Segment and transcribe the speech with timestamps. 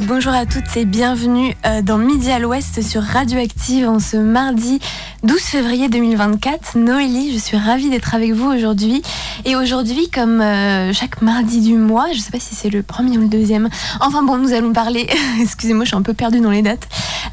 [0.00, 4.78] bonjour à toutes et bienvenue euh, dans Midi à l'Ouest sur Radioactive en ce mardi
[5.22, 6.76] 12 février 2024.
[6.76, 9.02] Noélie, je suis ravie d'être avec vous aujourd'hui.
[9.44, 12.82] Et aujourd'hui, comme euh, chaque mardi du mois, je ne sais pas si c'est le
[12.82, 13.68] premier ou le deuxième,
[14.00, 15.08] enfin bon, nous allons parler,
[15.40, 16.88] excusez-moi, je suis un peu perdue dans les dates,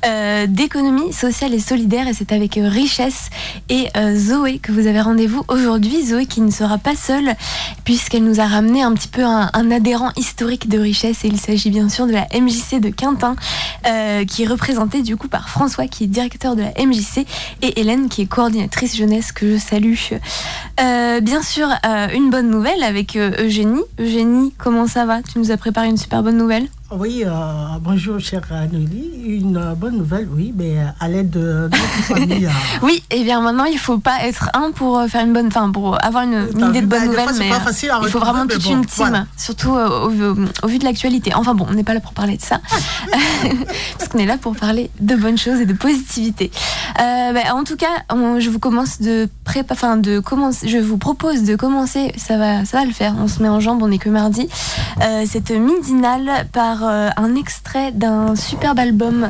[0.05, 2.07] euh, d'économie sociale et solidaire.
[2.07, 3.29] Et c'est avec Richesse
[3.69, 6.05] et Zoé que vous avez rendez-vous aujourd'hui.
[6.05, 7.35] Zoé qui ne sera pas seule
[7.83, 11.23] puisqu'elle nous a ramené un petit peu un, adhérent historique de Richesse.
[11.25, 13.35] Et il s'agit bien sûr de la MJC de Quintin,
[13.87, 17.25] euh, qui est représentée du coup par François, qui est directeur de la MJC,
[17.61, 19.93] et Hélène, qui est coordinatrice jeunesse, que je salue.
[20.79, 23.83] Euh, bien sûr, euh, une bonne nouvelle avec Eugénie.
[23.99, 25.21] Eugénie, comment ça va?
[25.21, 26.67] Tu nous as préparé une super bonne nouvelle?
[26.97, 27.31] Oui, euh,
[27.81, 28.41] bonjour chère
[28.71, 29.09] Nelly.
[29.25, 31.77] Une euh, bonne nouvelle, oui, mais euh, à l'aide de notre
[32.07, 32.47] famille.
[32.81, 35.71] oui, et bien maintenant il ne faut pas être un pour faire une bonne, enfin
[35.71, 39.71] pour avoir une, idée de bonne nouvelle, mais il faut vraiment toute une team, surtout
[39.71, 41.33] au, vu de l'actualité.
[41.33, 42.59] Enfin bon, on n'est pas là pour parler de ça,
[43.97, 46.51] parce qu'on est là pour parler de bonnes choses et de positivité.
[46.97, 48.03] Bah, en tout cas,
[48.39, 49.27] je vous commence de
[49.71, 52.11] enfin de commencer, je vous propose de commencer.
[52.17, 53.15] Ça va, ça va le faire.
[53.19, 54.47] On se met en jambe, on n'est que mardi.
[55.25, 59.29] cette midinale par euh, un extrait d'un superbe album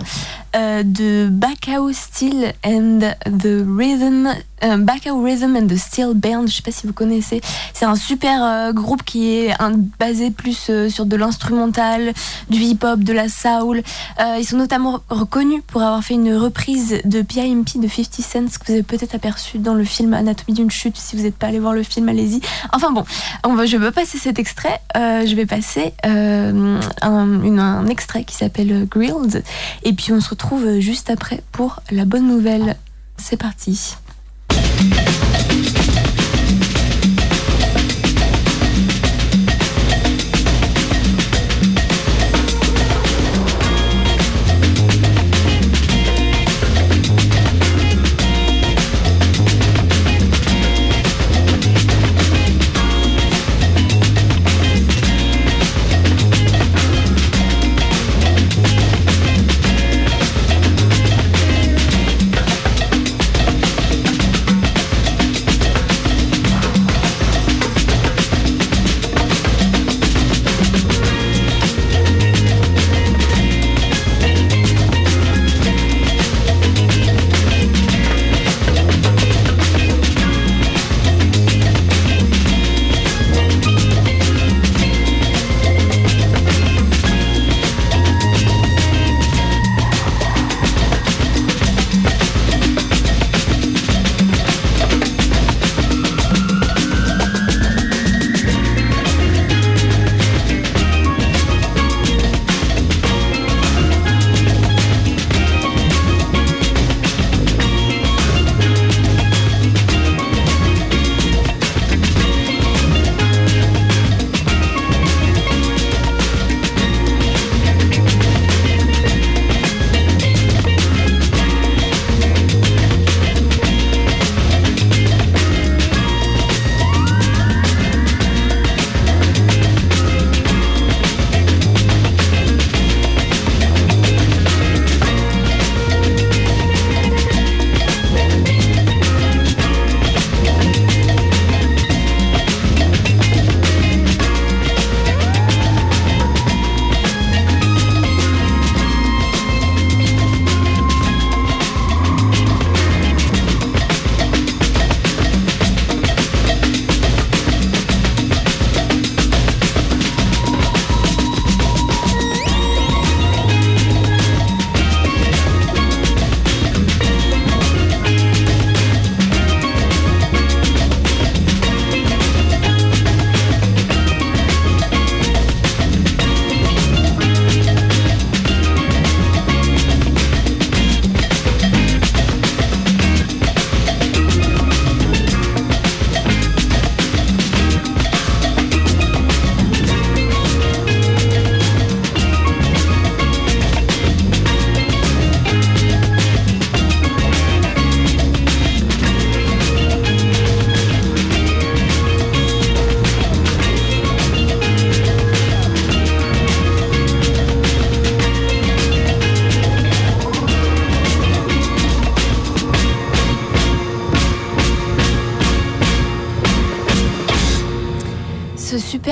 [0.56, 4.30] euh, de Bacao Steel and the Rhythm,
[4.64, 6.48] euh, Bacao Rhythm and the Steel Band.
[6.48, 7.42] Je sais pas si vous connaissez.
[7.74, 9.54] C'est un super groupe qui est
[10.00, 12.14] basé plus sur de l'instrumental,
[12.50, 13.82] du hip-hop, de la soul.
[14.38, 18.66] ils sont notamment reconnus pour avoir fait une reprise de PIMP de 50 Cent que
[18.68, 20.98] vous avez peut-être aperçu dans le film Anatomie d'une chute.
[20.98, 22.42] Si vous n'êtes pas allé voir le film, allez-y.
[22.72, 23.06] Enfin bon,
[23.66, 24.80] je veux passer cet extrait.
[24.96, 29.44] je vais passer un, un, extrait qui s'appelle Grilled.
[29.84, 32.78] Et puis on se retrouve retrouve juste après pour la bonne nouvelle.
[33.18, 33.96] C'est parti.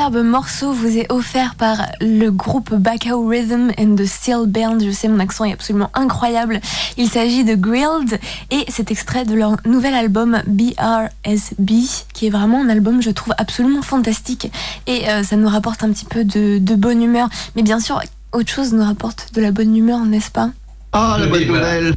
[0.01, 4.79] Superbe morceau vous est offert par le groupe Bacao Rhythm and the Steel Band.
[4.79, 6.59] Je sais, mon accent est absolument incroyable.
[6.97, 8.19] Il s'agit de Grilled
[8.49, 11.69] et c'est extrait de leur nouvel album BRSB,
[12.13, 14.51] qui est vraiment un album, je trouve, absolument fantastique.
[14.87, 17.29] Et euh, ça nous rapporte un petit peu de, de bonne humeur.
[17.55, 18.01] Mais bien sûr,
[18.31, 20.49] autre chose nous rapporte de la bonne humeur, n'est-ce pas?
[20.93, 21.93] Ah, la bonne nouvelle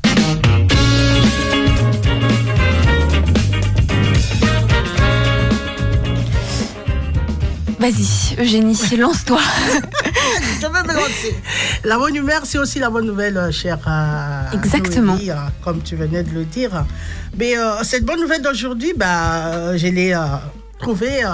[7.85, 9.39] Vas-y, Eugénie, lance-toi.
[10.59, 11.37] Je vais me lancer.
[11.85, 13.79] La bonne humeur, c'est aussi la bonne nouvelle, euh, chère.
[13.87, 15.19] Euh, Exactement.
[15.21, 16.87] Euh, comme tu venais de le dire.
[17.37, 17.53] Mais
[17.83, 20.19] cette bonne nouvelle d'aujourd'hui, bah, je l'ai
[20.79, 21.25] trouvée.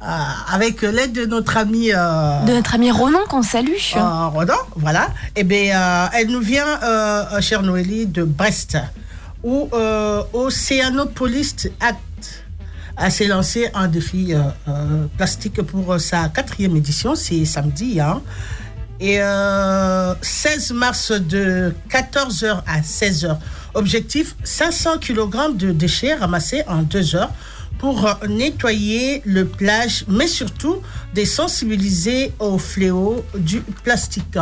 [0.00, 5.04] avec l'aide de notre ami de notre ami Ronan qu'on salue Ronan voilà
[5.36, 6.66] et eh bien elle nous vient
[7.40, 8.78] chère Noélie de Brest
[9.44, 9.68] où
[10.32, 11.68] Océanopolis
[13.10, 18.00] s'est lancé un défi euh, euh, plastique pour sa quatrième édition, c'est samedi.
[18.00, 18.22] Hein.
[19.00, 23.36] Et 16 euh, mars de 14h à 16h.
[23.74, 27.32] Objectif 500 kg de déchets ramassés en deux heures
[27.78, 30.82] pour nettoyer le plage, mais surtout
[31.14, 34.38] de sensibiliser au fléau du plastique.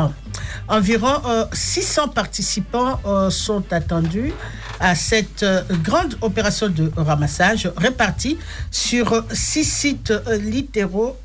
[0.69, 3.01] Environ 600 participants
[3.31, 4.33] sont attendus
[4.81, 8.39] à cette euh, grande opération de ramassage répartie
[8.71, 11.17] sur six sites euh, littoraux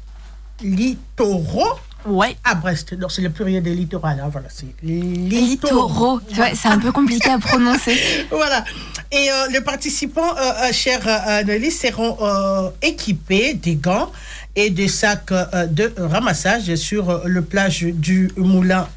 [2.06, 2.36] Ouais.
[2.44, 2.94] À Brest.
[2.94, 4.07] Donc, c'est le pluriel des littoraux.
[4.07, 6.19] Hein, voilà, c'est littoraux.
[6.54, 7.98] c'est un peu compliqué à prononcer.
[8.30, 8.63] voilà.
[9.12, 14.12] Et euh, les participants, euh, chers euh, seront équipés des gants
[14.56, 15.34] et des sacs
[15.69, 18.88] de ramassage sur le plage du Moulin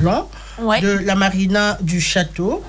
[0.00, 0.28] Blanc,
[0.58, 2.64] de la marina du Château,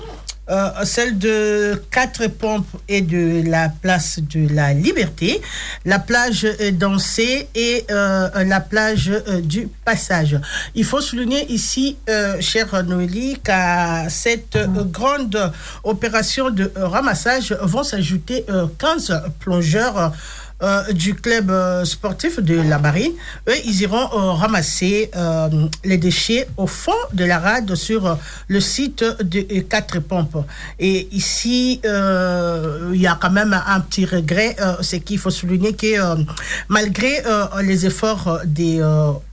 [0.48, 5.40] euh, celle de Quatre Pompes et de la place de la Liberté,
[5.84, 10.38] la plage dansée et euh, la plage euh, du Passage.
[10.74, 11.96] Il faut souligner ici,
[12.40, 14.58] chère Noélie, qu'à cette
[14.90, 15.52] grande
[15.84, 18.44] opération de ramassage vont s'ajouter
[18.78, 20.12] 15 plongeurs
[20.62, 23.12] euh, du club euh, sportif de la marine.
[23.46, 25.10] Eux, ils iront euh, ramasser
[25.84, 28.16] les déchets au fond de la rade sur
[28.48, 30.46] le site de Quatre Pompes.
[30.78, 36.24] Et ici, il y a quand même un petit regret, c'est qu'il faut souligner que
[36.68, 37.22] malgré
[37.62, 38.80] les efforts de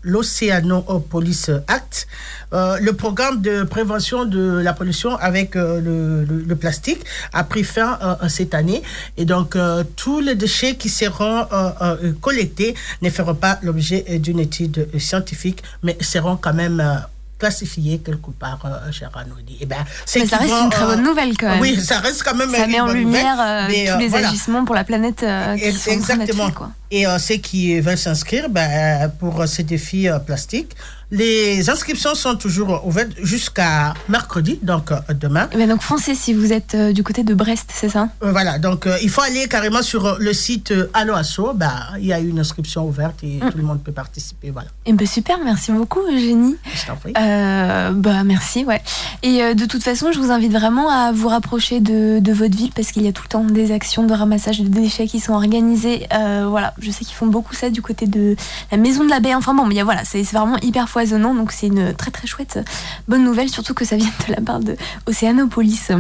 [0.04, 2.08] l'Océanopolis Act,
[2.54, 7.00] le programme de prévention de la pollution avec le, le, plastique
[7.34, 8.82] a pris fin cette année.
[9.18, 9.58] Et donc,
[9.96, 15.64] tous les déchets qui seront euh, euh, collectés ne feront pas l'objet d'une étude scientifique,
[15.82, 16.96] mais seront quand même euh,
[17.40, 19.58] classifiés quelque part, euh, cher Anoudi.
[19.62, 19.78] Eh ben,
[20.16, 21.62] mais ça reste une très bonne nouvelle quand même.
[21.62, 25.26] Oui, ça reste quand même ça met en lumière tous les agissements pour la planète
[25.58, 26.52] qui sont Exactement.
[26.52, 26.72] quoi.
[26.92, 30.76] Et ceux qui veulent s'inscrire ben, pour ces défis plastiques,
[31.14, 35.48] les inscriptions sont toujours ouvertes jusqu'à mercredi, donc euh, demain.
[35.56, 38.10] Mais donc foncez si vous êtes euh, du côté de Brest, c'est ça?
[38.24, 41.54] Euh, Voilà, donc il faut aller carrément sur le site Allo Asso.
[41.54, 43.52] Bah, il y a une inscription ouverte et mm.
[43.52, 44.50] tout le monde peut participer.
[44.50, 44.70] Voilà.
[44.88, 46.56] Et eh ben super, merci beaucoup Eugénie.
[46.74, 47.14] Je t'en prie.
[47.14, 48.82] bah merci, ouais.
[49.22, 52.72] Et de toute façon, je vous invite vraiment à vous rapprocher de, de votre ville
[52.76, 55.34] parce qu'il y a tout le temps des actions de ramassage de déchets qui sont
[55.34, 56.08] organisées.
[56.10, 58.36] voilà, je sais qu'ils font beaucoup ça du côté de
[58.72, 59.36] la maison de la baie.
[59.36, 62.60] Enfin bon, mais voilà, c'est vraiment hyper donc c'est une très très chouette
[63.08, 65.92] bonne nouvelle, surtout que ça vient de la part de Océanopolis.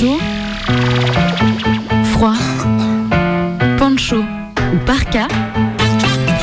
[0.00, 0.18] Chaud,
[2.12, 2.34] froid,
[3.78, 5.28] poncho ou parka,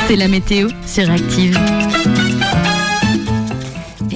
[0.07, 1.57] c'est la météo sur Active.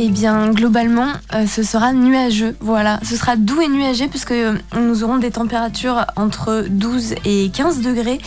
[0.02, 2.56] Eh bien, globalement, euh, ce sera nuageux.
[2.62, 7.50] Voilà, ce sera doux et nuageux puisque euh, nous aurons des températures entre 12 et
[7.50, 8.18] 15 degrés.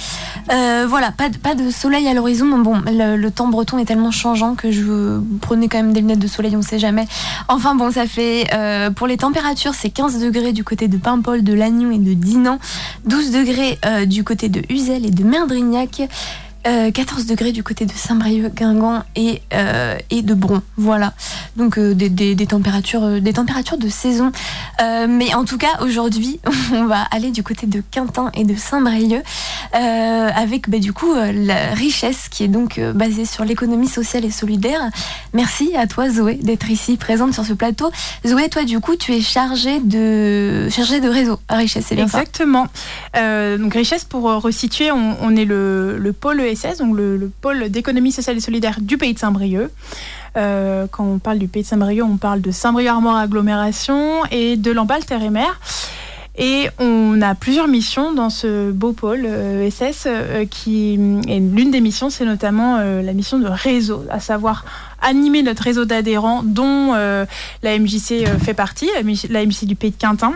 [0.52, 2.58] Euh, voilà, pas de, soleil à l'horizon.
[2.58, 6.26] Bon, le, temps breton est tellement changeant que je prenez quand même des lunettes de
[6.26, 7.06] soleil, on ne sait jamais.
[7.48, 8.50] Enfin bon, ça fait
[8.94, 12.58] pour les températures, c'est 15 degrés du côté de Paimpol, de Lannion et de Dinan,
[13.06, 16.02] 12 degrés du côté de Uzel et de Merdrignac.
[16.64, 20.62] 14 euh, degrés du côté de Saint-Brieuc, Guingamp et, euh, et de Bron.
[20.76, 21.12] Voilà.
[21.57, 24.31] Donc euh, des, des, températures, des températures de saison.
[24.81, 26.40] mais en tout cas, aujourd'hui,
[26.73, 29.23] on va aller du côté de Quintin et de Saint-Brieuc
[29.73, 34.81] avec bah, du coup la richesse qui est donc basée sur l'économie sociale et solidaire.
[35.33, 37.90] Merci à toi Zoé d'être ici présente sur ce plateau.
[38.26, 42.04] Zoé, toi du coup, tu es chargée de, chargée de réseau à Richesse, c'est bien
[42.04, 42.66] Exactement.
[43.14, 46.40] donc Richesse, pour resituer, on, on est le, le pôle
[46.78, 49.71] donc le, pôle d'économie sociale et solidaire du pays de Saint-Brieuc.
[50.37, 54.56] Euh, quand on parle du pays de Saint-Brieuc, on parle de Saint-Brieuc Armor Agglomération et
[54.56, 55.61] de Lamballe Terre et Mer.
[56.38, 60.09] Et on a plusieurs missions dans ce beau pôle ESS.
[60.50, 60.94] qui,
[61.28, 64.64] et l'une des missions, c'est notamment la mission de réseau, à savoir
[65.02, 68.88] animer notre réseau d'adhérents dont la MJC fait partie,
[69.28, 70.32] la MJC du Pays de Quintin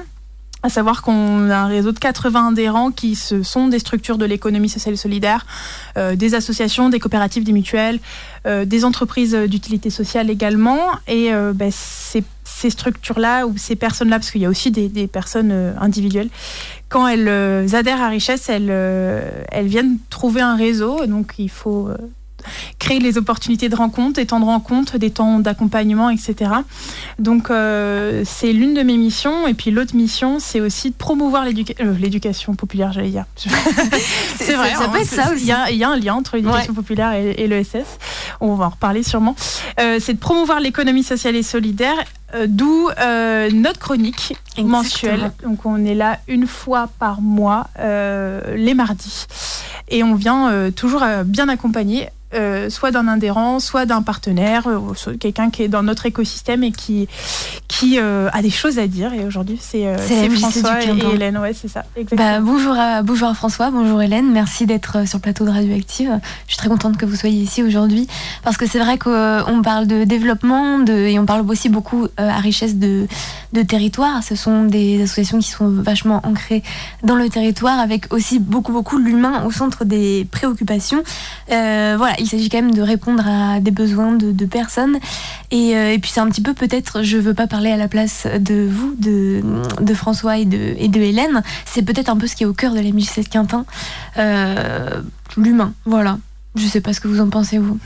[0.66, 4.68] à savoir qu'on a un réseau de 80 adhérents qui sont des structures de l'économie
[4.68, 5.46] sociale et solidaire,
[5.96, 8.00] euh, des associations, des coopératives, des mutuelles,
[8.46, 10.80] euh, des entreprises d'utilité sociale également.
[11.06, 12.25] Et euh, ben, ces,
[12.68, 16.30] structures-là ou ces personnes-là, parce qu'il y a aussi des, des personnes individuelles,
[16.88, 17.28] quand elles
[17.76, 18.70] adhèrent à Richesse, elles,
[19.52, 21.06] elles viennent trouver un réseau.
[21.06, 21.90] Donc il faut
[22.78, 26.50] créer les opportunités de rencontre, des temps de rencontre, des temps d'accompagnement, etc.
[27.18, 29.46] Donc euh, c'est l'une de mes missions.
[29.46, 33.24] Et puis l'autre mission, c'est aussi de promouvoir euh, l'éducation populaire, j'allais dire.
[34.36, 35.42] c'est vrai, ça peut être ça aussi.
[35.42, 37.98] Il y, a un lien entre l'éducation populaire et, l'ESS.
[38.40, 39.36] On va en reparler sûrement.
[39.80, 41.96] Euh, c'est de promouvoir l'économie sociale et solidaire
[42.48, 42.90] D'où
[43.52, 45.32] notre chronique mensuelle.
[45.42, 49.26] Donc on est là une fois par mois, les mardis.
[49.88, 55.48] Et on vient toujours bien accompagner euh, soit d'un adhérent, soit d'un partenaire, euh, quelqu'un
[55.48, 57.06] qui est dans notre écosystème et qui,
[57.68, 59.14] qui euh, a des choses à dire.
[59.14, 59.96] Et aujourd'hui, c'est
[60.30, 61.38] François et, Hélène.
[61.38, 61.84] Ouais, c'est ça.
[62.16, 64.32] Bah, bonjour, à, bonjour François, bonjour Hélène.
[64.32, 66.18] Merci d'être sur le plateau de Radioactive.
[66.46, 68.08] Je suis très contente que vous soyez ici aujourd'hui
[68.42, 72.40] parce que c'est vrai qu'on parle de développement de, et on parle aussi beaucoup à
[72.40, 73.06] richesse de,
[73.52, 74.25] de territoire.
[74.25, 76.62] Ce sont des associations qui sont vachement ancrées
[77.02, 81.02] dans le territoire avec aussi beaucoup, beaucoup l'humain au centre des préoccupations.
[81.48, 84.98] voilà, il s'agit quand même de répondre à des besoins de, personnes.
[85.52, 88.26] Euh, et, puis c'est un petit peu peut-être, je veux pas parler à la place
[88.26, 89.42] de vous, de,
[89.80, 92.54] de François et de, et de Hélène, c'est peut-être un peu ce qui est au
[92.54, 93.64] cœur de la 17 Quintin,
[94.18, 95.02] euh,
[95.36, 96.18] l'humain, voilà.
[96.54, 97.78] Je sais pas ce que vous en pensez, vous.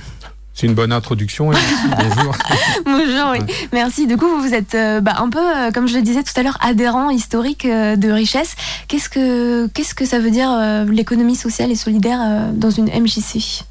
[0.61, 1.51] C'est une bonne introduction.
[1.99, 2.37] bonjour.
[2.85, 3.39] bonjour, oui.
[3.73, 4.07] Merci.
[4.07, 5.41] Du coup, vous êtes euh, bah, un peu,
[5.73, 8.57] comme je le disais tout à l'heure, adhérent historique de richesse.
[8.87, 10.51] Qu'est-ce que, qu'est-ce que ça veut dire
[10.87, 13.65] l'économie sociale et solidaire dans une MJC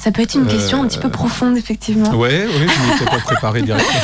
[0.00, 2.08] ça peut être une question un petit peu euh, profonde, effectivement.
[2.14, 4.00] Ouais, oui, je m'étais pas préparé directement.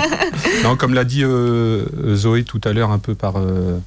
[0.64, 1.84] non, comme l'a dit euh,
[2.14, 3.78] Zoé tout à l'heure, un peu par, euh,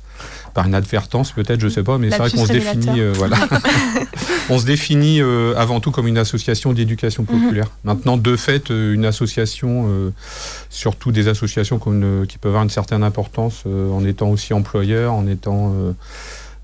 [0.53, 3.37] par inadvertance, peut-être, je sais pas, mais c'est vrai qu'on se définit, voilà.
[4.49, 5.21] on se définit
[5.55, 7.41] avant tout comme une association d'éducation mhm.
[7.41, 7.71] populaire.
[7.83, 10.11] Maintenant, de fait, une association,
[10.69, 15.73] surtout des associations qui peuvent avoir une certaine importance en étant aussi employeur, en étant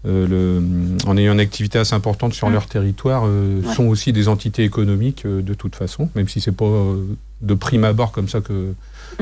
[0.08, 4.28] euh, le, en ayant une activité assez importante sur leur territoire, euh, sont aussi des
[4.28, 6.66] entités économiques euh, de toute façon, même si c'est pas
[7.42, 8.74] de prime abord comme ça que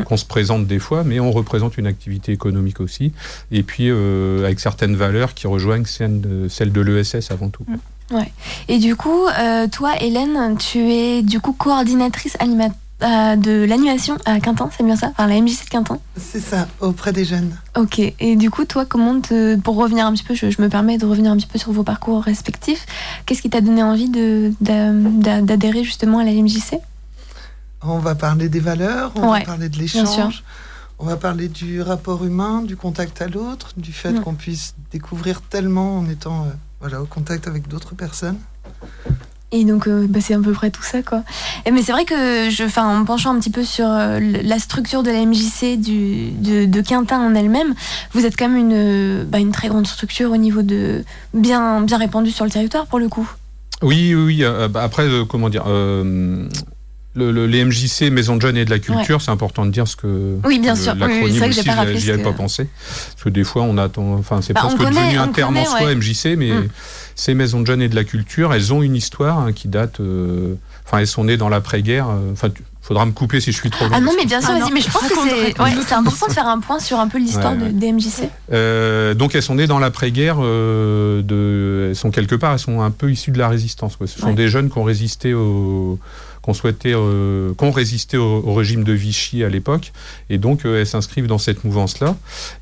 [0.06, 3.14] qu'on se présente des fois, mais on représente une activité économique aussi,
[3.52, 7.66] et puis avec certaines valeurs qui rejoignent celles de, celle de l'ESS avant tout.
[8.12, 8.32] Ouais.
[8.68, 9.26] Et du coup,
[9.72, 15.10] toi, Hélène, tu es du coup coordinatrice animatrice de l'animation à Quintin, c'est bien ça?
[15.12, 17.56] Enfin, la MJC de Quintin C'est ça, auprès des jeunes.
[17.78, 20.98] Ok, et du coup, toi, comment te, pour revenir un petit peu, je, me permets
[20.98, 22.86] de revenir un petit peu sur vos parcours respectifs,
[23.26, 24.10] qu'est-ce qui t'a donné envie
[24.62, 26.80] d'adhérer justement à la MJC
[27.86, 30.44] On va parler des valeurs, on va parler de l'échange,
[31.00, 35.42] on va parler du rapport humain, du contact à l'autre, du fait qu'on puisse découvrir
[35.42, 36.50] tellement en étant euh,
[36.80, 38.38] voilà, au contact avec d'autres personnes.
[39.56, 41.22] Et donc, euh, bah, c'est à peu près tout ça, quoi.
[41.66, 45.04] Et, mais c'est vrai que, je, en penchant un petit peu sur euh, la structure
[45.04, 47.76] de la MJC du, de, Quintin en elle-même,
[48.14, 51.04] vous êtes quand même une, bah, une très grande structure au niveau de
[51.36, 53.30] bien, bien répandue sur le territoire, pour le coup.
[53.84, 55.66] Oui, oui, euh, bah, après, comment dire
[57.16, 59.96] le, les MJC, Maison de Jeunes et de la Culture, c'est important de dire ce
[59.96, 60.38] que.
[60.46, 60.96] Oui, bien sûr.
[60.96, 61.62] L'acronyme oui, aussi,
[62.00, 62.68] j'y avais pas pensé.
[63.12, 64.14] Parce que des fois, on attend.
[64.14, 66.52] Enfin, c'est presque devenu un terme en soi, MJC, mais.
[66.52, 66.68] Mm
[67.16, 70.00] ces maisons de jeunes et de la culture, elles ont une histoire hein, qui date.
[70.00, 70.56] Euh,
[70.86, 72.08] enfin, elles sont nées dans l'après-guerre.
[72.10, 72.50] Euh, enfin,
[72.82, 73.92] faudra me couper si je suis trop long.
[73.94, 75.16] Ah non, mais bien sûr, ah mais je pense que
[75.88, 78.30] c'est important de faire un point sur un peu l'histoire des MJC.
[78.52, 80.38] Euh, donc, elles sont nées dans l'après-guerre.
[80.38, 83.98] de, elles sont quelque part, elles sont un peu issues de la résistance.
[84.06, 86.00] Ce sont des jeunes qui ont résisté au
[86.44, 89.92] qu'on souhaitait, qu'on résistait au, régime de Vichy à l'époque,
[90.30, 92.16] et donc elles s'inscrivent dans cette mouvance-là,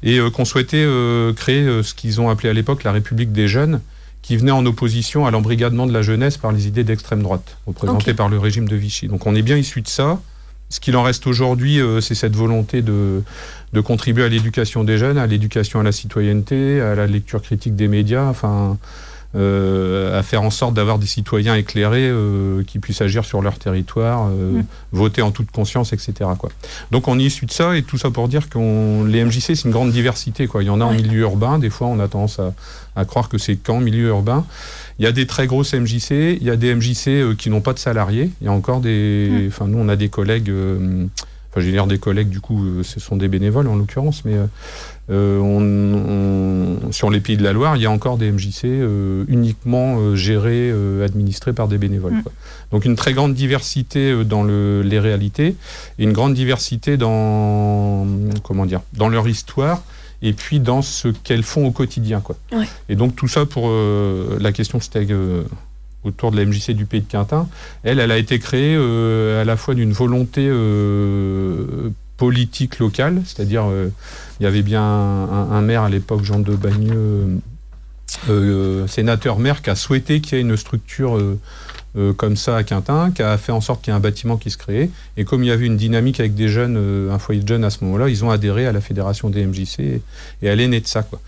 [0.03, 0.87] et qu'on souhaitait
[1.35, 3.81] créer ce qu'ils ont appelé à l'époque la République des jeunes,
[4.21, 8.13] qui venait en opposition à l'embrigadement de la jeunesse par les idées d'extrême droite, représentées
[8.13, 9.07] par le régime de Vichy.
[9.07, 10.19] Donc on est bien issu de ça.
[10.69, 13.23] Ce qu'il en reste aujourd'hui, euh, c'est cette volonté de,
[13.73, 17.75] de contribuer à l'éducation des jeunes, à l'éducation à la citoyenneté, à la lecture critique
[17.75, 18.77] des médias, enfin,
[19.33, 23.59] euh, à faire en sorte d'avoir des citoyens éclairés euh, qui puissent agir sur leur
[23.59, 24.65] territoire, euh, mm.
[24.91, 26.29] voter en toute conscience, etc.
[26.37, 26.49] Quoi.
[26.91, 28.59] Donc on est issu de ça et tout ça pour dire que
[29.07, 30.47] les MJC c'est une grande diversité.
[30.47, 30.63] Quoi.
[30.63, 32.41] Il y en a en milieu urbain, des fois on a tendance
[32.95, 34.45] à, croire que c'est qu'en milieu urbain.
[34.99, 37.71] Il y a des très grosses MJC, il y a des MJC qui n'ont pas
[37.71, 38.31] de salariés.
[38.41, 39.47] Il y a encore des, mm.
[39.47, 40.51] enfin nous on a des collègues.
[41.51, 44.35] Enfin, j'ai l'air des collègues, du coup, ce sont des bénévoles en l'occurrence, mais
[45.09, 48.63] on, sur les Pays de la Loire, il y a encore des MJC
[49.27, 50.71] uniquement gérés,
[51.03, 52.13] administrés par des bénévoles.
[52.13, 52.23] Mm.
[52.71, 55.55] Donc une très grande diversité dans le, les réalités
[55.99, 58.07] et une grande diversité dans
[58.43, 59.83] comment dire dans leur histoire
[60.21, 62.21] et puis dans ce qu'elles font au quotidien.
[62.21, 62.37] Quoi.
[62.87, 65.05] Et donc tout ça pour la question c'était
[66.03, 67.47] autour de la MJC du Pays de Quintin,
[67.83, 70.49] elle, elle a été créée à la fois d'une volonté
[72.21, 73.89] politique locale, c'est-à-dire euh,
[74.39, 77.39] il y avait bien un, maire à l'époque, Jean de Bagneux, euh,
[78.29, 81.19] euh, sénateur maire, qui a souhaité qu'il y ait une structure
[82.17, 84.51] comme ça à Quintin, qui a fait en sorte qu'il y ait un bâtiment qui
[84.51, 84.91] se crée.
[85.17, 86.77] Et comme il y avait une dynamique avec des jeunes,
[87.11, 89.79] un foyer de jeunes à ce moment-là, ils ont adhéré à la fédération des MJC
[89.79, 90.01] et,
[90.43, 91.01] et elle est née de ça.
[91.01, 91.19] Quoi.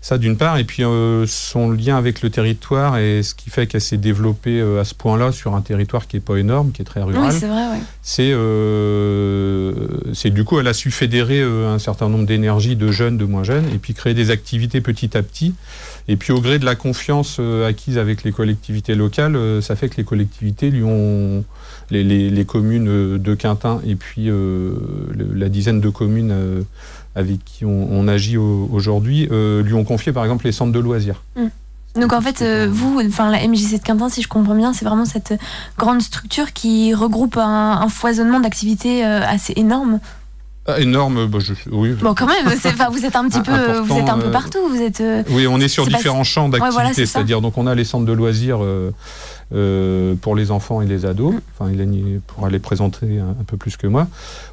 [0.00, 3.66] Ça d'une part, et puis euh, son lien avec le territoire et ce qui fait
[3.66, 6.82] qu'elle s'est développée euh, à ce point-là sur un territoire qui n'est pas énorme, qui
[6.82, 7.32] est très rural.
[7.32, 7.64] Oui, c'est vrai,
[8.00, 9.72] C'est, euh,
[10.14, 13.42] c'est du coup, elle a su fédérer un certain nombre d'énergies de jeunes, de moins
[13.42, 15.54] jeunes, et puis créer des activités petit à petit.
[16.06, 19.96] Et puis au gré de la confiance acquise avec les collectivités locales, ça fait que
[19.96, 21.44] les collectivités lui ont
[21.90, 26.64] les, les, communes de Quintin et puis la dizaine de communes
[27.18, 31.24] avec qui on, agit aujourd'hui, euh, lui ont confié par exemple les centres de loisirs.
[31.36, 32.00] Mm.
[32.00, 34.84] Donc en fait, euh, vous, enfin la MJC de Quintin, si je comprends bien, c'est
[34.84, 35.34] vraiment cette
[35.76, 39.98] grande structure qui regroupe un, foisonnement d'activités euh, assez énorme.
[40.66, 41.94] Ah, énorme, bah, je, oui.
[41.94, 44.60] Bon, quand même, vous êtes un petit peu, vous êtes un peu partout.
[44.68, 45.02] Vous êtes.
[45.30, 48.60] oui, on est sur différents champs d'activité, c'est-à-dire donc on a les centres de loisirs
[49.54, 51.34] euh, pour les enfants et les ados.
[51.34, 51.40] Mm.
[51.54, 54.06] Enfin, il pourra les présenter un, peu plus que moi.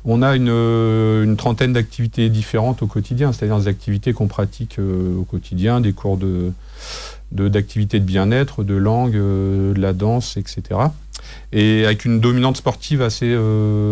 [0.06, 4.80] On a une, euh, une trentaine d'activités différentes au quotidien, c'est-à-dire des activités qu'on pratique
[4.80, 6.52] euh, au quotidien, des cours de
[7.32, 10.80] d'activités de, bien-être, de langue, de la danse, etc.
[11.52, 13.36] Et avec une dominante sportive assez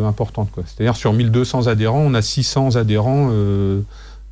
[0.05, 0.49] importante.
[0.65, 3.31] C'est-à-dire sur 1200 adhérents, on a 600 adhérents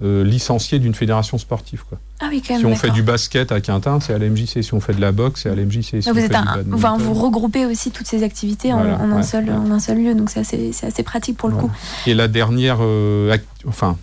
[0.04, 1.84] euh, licencié d'une fédération sportive.
[1.88, 2.00] Quoi.
[2.20, 4.64] Ah oui, quand même, si on fait du basket à Quintin, c'est à l'MJC.
[4.64, 6.02] Si on fait de la boxe, c'est à l'MJC.
[6.02, 6.36] Si vous, êtes
[6.68, 10.40] vous regroupez aussi toutes ces activités en, un seul, en un seul lieu, donc c'est
[10.40, 11.72] assez, assez, pratique pour le coup.
[12.08, 13.38] Et la dernière, euh,
[13.68, 13.98] enfin,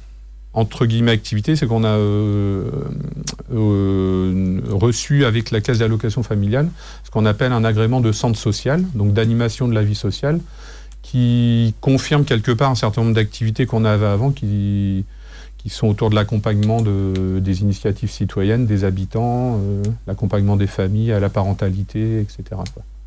[0.52, 2.70] entre guillemets, activité, c'est qu'on a euh,
[4.70, 6.68] reçu avec la caisse d'allocation familiale
[7.04, 10.40] ce qu'on appelle un agrément de centre social, donc d'animation de la vie sociale,
[11.02, 15.04] qui confirme quelque part un certain nombre d'activités qu'on avait avant qui
[15.68, 21.12] qui sont autour de l'accompagnement de, des initiatives citoyennes, des habitants, euh, l'accompagnement des familles
[21.12, 22.60] à la parentalité, etc.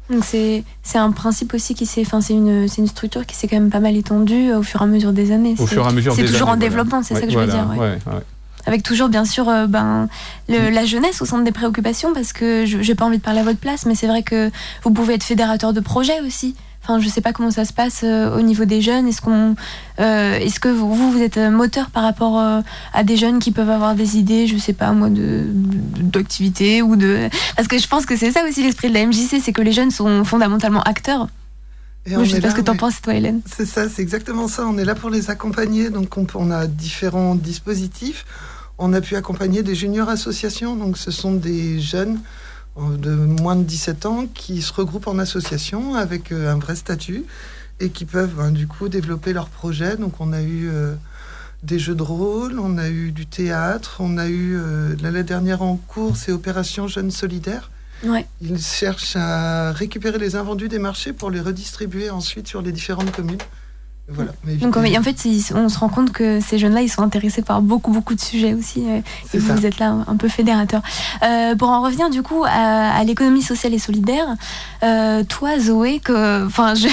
[0.10, 0.64] Donc c'est
[0.96, 3.80] un principe aussi qui s'est, enfin c'est une, une structure qui s'est quand même pas
[3.80, 5.56] mal étendue au fur et à mesure des années.
[5.58, 7.68] Au fur et à mesure C'est toujours en développement, c'est ça que je veux dire.
[8.68, 10.08] Avec toujours bien sûr euh, ben,
[10.48, 13.44] la jeunesse au centre des préoccupations parce que je n'ai pas envie de parler à
[13.44, 14.52] votre place, mais c'est vrai que
[14.84, 16.56] vous pouvez être fédérateur de projet aussi.
[16.84, 19.08] Enfin, je sais pas comment ça se passe euh, au niveau des jeunes.
[19.08, 19.56] Est-ce qu'on,
[20.00, 22.62] euh, est-ce que vous, vous êtes moteur par rapport euh,
[22.94, 26.96] à des jeunes qui peuvent avoir des idées, je sais pas moi, de d'activité ou
[26.96, 29.62] de, parce que je pense que c'est ça aussi l'esprit de la MJC, c'est que
[29.62, 31.28] les jeunes sont fondamentalement acteurs.
[32.08, 33.42] Et je sais pas ce que tu en penses, toi, Hélène.
[33.46, 34.66] C'est ça, c'est exactement ça.
[34.66, 35.92] On est là pour les accompagner.
[35.92, 38.26] Donc, on, on, a différents dispositifs.
[38.80, 40.76] On a pu accompagner des juniors associations.
[40.76, 42.20] Donc, ce sont des jeunes
[42.78, 47.26] de moins de 17 ans qui se regroupent en association avec euh, un vrai statut
[47.80, 49.98] et qui peuvent ben, du coup développer leurs projets.
[49.98, 50.96] Donc on a eu euh,
[51.64, 55.62] des jeux de rôle, on a eu du théâtre, on a eu euh, l'année dernière
[55.62, 57.72] en cours, c'est Opération Jeunes Solidaires.
[58.42, 63.12] Ils cherchent à récupérer les invendus des marchés pour les redistribuer ensuite sur les différentes
[63.12, 63.38] communes.
[64.10, 65.16] Donc en fait,
[65.56, 68.54] on se rend compte que ces jeunes-là, ils sont intéressés par beaucoup, beaucoup de sujets
[68.54, 68.84] aussi.
[68.88, 69.00] Euh,
[69.34, 70.82] et vous, êtes là un peu fédérateur.
[71.24, 74.36] Euh, pour en revenir du coup à, l'économie sociale et solidaire,
[74.84, 76.88] euh, toi, Zoé, que, enfin, je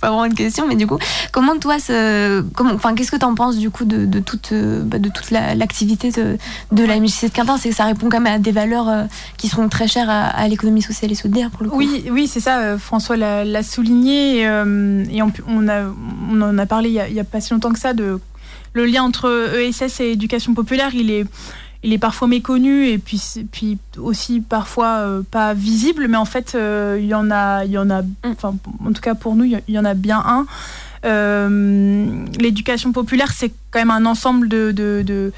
[0.00, 0.98] pas vraiment une question, mais du coup,
[1.32, 4.52] comment toi, ce, comment, enfin, qu'est-ce que tu en penses du coup de, de toute,
[4.52, 6.38] bah, de toute l'activité de,
[6.72, 9.06] de, la MJC de Quintin C'est que ça répond quand même à des valeurs
[9.36, 11.76] qui sont très chères à, l'économie sociale et solidaire pour le coup.
[11.76, 12.78] Oui, oui, c'est ça.
[12.78, 15.84] François l'a souligné et, on, on a
[16.30, 18.20] on en a parlé il n'y a, pas si longtemps que ça, de
[18.72, 21.26] le lien entre ESS et éducation populaire, il est,
[21.82, 26.54] il est parfois méconnu et puis, puis aussi parfois euh, pas visible, mais en fait,
[26.54, 29.44] euh, il y en a, il y en a, enfin, en tout cas pour nous,
[29.44, 30.46] il y en a bien un.
[31.04, 35.32] Euh, l'éducation populaire, c'est quand même un ensemble de, de de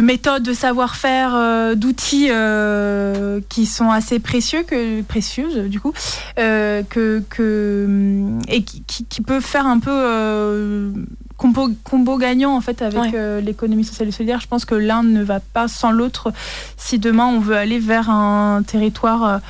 [0.00, 5.92] méthodes, de savoir-faire, euh, d'outils euh, qui sont assez précieux, que, précieuses du coup,
[6.38, 10.92] euh, que, que, et qui, qui, peuvent faire un peu
[11.36, 14.40] combo, combo, gagnant en fait avec l'économie sociale et solidaire.
[14.40, 16.32] Je pense que l'un ne va pas sans l'autre
[16.76, 19.40] si demain on veut aller vers un territoire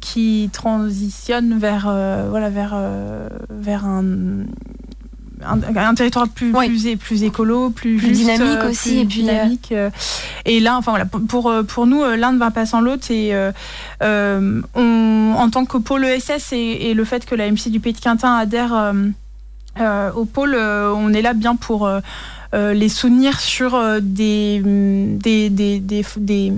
[0.00, 1.84] qui transitionne vers,
[2.28, 2.76] voilà, vers,
[3.50, 4.04] vers un
[5.44, 9.00] un, territoire plus, plus, plus, écolo, plus, dynamique aussi.
[9.00, 9.74] et puis dynamique.
[10.44, 13.10] et là, enfin voilà, pour, pour nous, l'un ne va pas sans l'autre.
[13.10, 13.32] Et
[14.00, 17.92] on, en tant que pôle ESS et, et, le fait que la MC du Pays
[17.92, 18.94] de Quintin adhère
[20.14, 22.00] au pôle, on est là bien pour euh,
[22.52, 26.52] les soutenir sur euh, des, des, des, des,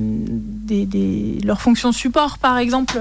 [0.87, 2.99] des, leurs fonctions support, par exemple,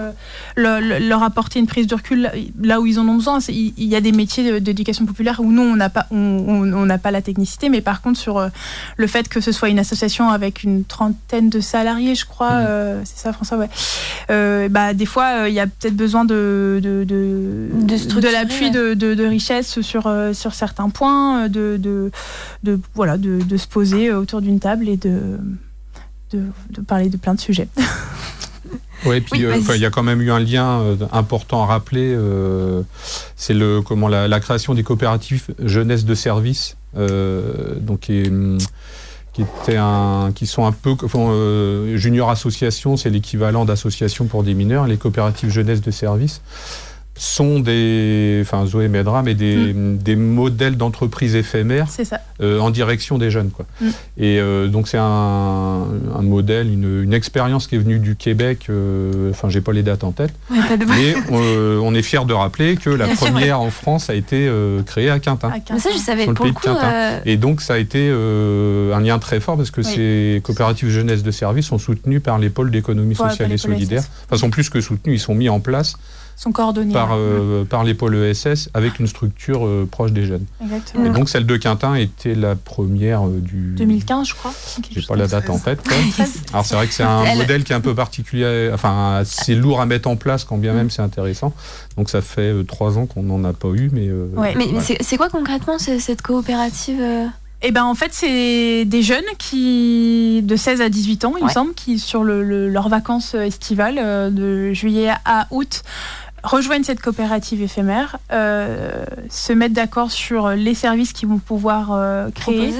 [0.58, 2.30] euh, leur apporter une prise de recul
[2.62, 3.40] là où ils en ont besoin.
[3.48, 7.12] Il y a des métiers d'éducation populaire où nous, on n'a pas, on, on pas
[7.12, 8.50] la technicité, mais par contre, sur
[8.98, 13.02] le fait que ce soit une association avec une trentaine de salariés, je crois, mmh.
[13.06, 14.70] c'est ça, François, ouais.
[14.70, 17.70] bah, des fois, il y a peut-être besoin de, de, de,
[18.20, 22.12] de, l'appui de, de, richesse sur, sur certains points, de, de,
[22.64, 25.38] de voilà, de, se poser autour d'une table et de,
[26.32, 27.68] de, parler de plein de sujets.
[29.06, 31.66] Ouais, et puis euh, il y a quand même eu un lien euh, important à
[31.66, 32.84] rappeler, euh,
[33.36, 38.22] c'est le comment la, création des coopératives jeunesse de service, donc qui,
[39.40, 40.96] était un, qui sont un peu
[41.96, 46.42] junior association, c'est l'équivalent d'association pour des mineurs, les coopératives jeunesse de service
[47.16, 49.98] sont des, enfin Zoé m'aidera, mais des, mm.
[49.98, 51.88] des modèles d'entreprise éphémères
[52.42, 53.52] euh, en direction des jeunes.
[53.52, 53.66] Quoi.
[53.80, 53.88] Mm.
[54.18, 58.68] Et euh, donc c'est un, un, modèle, une, une expérience qui est venue du Québec,
[58.70, 62.90] euh, enfin j'ai pas les dates en tête, mais on, est fier de rappeler que
[62.90, 64.50] la première en France a été
[64.86, 65.52] créée à Quintin.
[65.70, 66.68] Mais ça je savais pour le coup,
[67.26, 71.32] Et donc ça a été un lien très fort parce que ces coopératives jeunesse de
[71.32, 74.04] service sont soutenues par les pôles d'économie sociale et solidaire.
[74.26, 75.98] Enfin sont plus que soutenues, ils sont mis en place
[76.42, 76.94] sont coordonnés.
[76.94, 80.46] Par, euh, par les pôles ESS avec une structure euh, proche des jeunes.
[80.64, 81.06] Exactement.
[81.06, 83.76] Et donc celle de Quintin était la première euh, du...
[83.78, 84.52] 2015 je crois.
[84.90, 85.82] J'ai pas la date en tête.
[86.52, 89.82] Alors c'est vrai que c'est un modèle qui est un peu particulier, enfin c'est lourd
[89.82, 91.54] à mettre en place quand bien même c'est intéressant.
[91.96, 93.92] Donc ça fait trois ans qu'on n'en a pas eu.
[93.94, 94.10] Mais,
[94.56, 94.68] mais,
[95.02, 97.02] c'est quoi concrètement cette coopérative
[97.64, 101.50] eh ben en fait c'est des jeunes qui de 16 à 18 ans il me
[101.50, 105.84] semble qui sur le, leurs vacances estivales de juillet à août
[106.44, 112.30] rejoignent cette coopérative éphémère, euh, se mettre d'accord sur les services qu'ils vont pouvoir euh,
[112.32, 112.74] créer,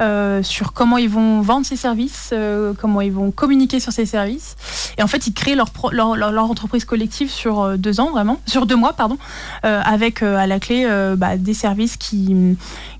[0.00, 2.32] euh, sur comment ils vont vendre ces services,
[2.78, 4.56] comment ils vont communiquer sur ces services.
[4.98, 8.66] Et en fait, ils créent leur, leur, leur, entreprise collective sur deux ans, vraiment, sur
[8.66, 9.18] deux mois, pardon,
[9.62, 12.56] avec à la clé bah, des services qui,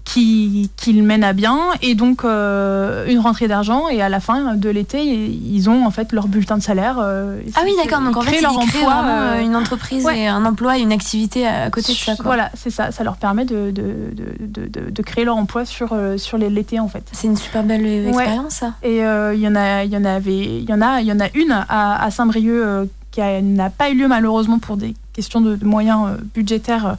[0.09, 1.59] qu'ils mènent à bien.
[1.83, 5.91] Et donc euh, une rentrée d'argent et à la fin de l'été ils ont en
[5.91, 8.01] fait leur bulletin de salaire euh, ah oui d'accord.
[8.01, 11.47] Donc en fait leur ils emploi euh, une entreprise et un emploi et une activité
[11.47, 12.91] à côté de ça voilà c'est ça.
[12.91, 13.93] Ça leur permet de, de,
[14.41, 17.05] de, de créer leur emploi sur, sur l'été en fait.
[17.13, 18.73] C'est une super belle expérience ça.
[18.83, 21.13] Et il y en a il y en avait il y en a il y
[21.13, 25.41] en a une à, à Saint-Brieuc qui n'a pas eu lieu malheureusement pour des questions
[25.41, 26.95] de, moyens euh, budgétaires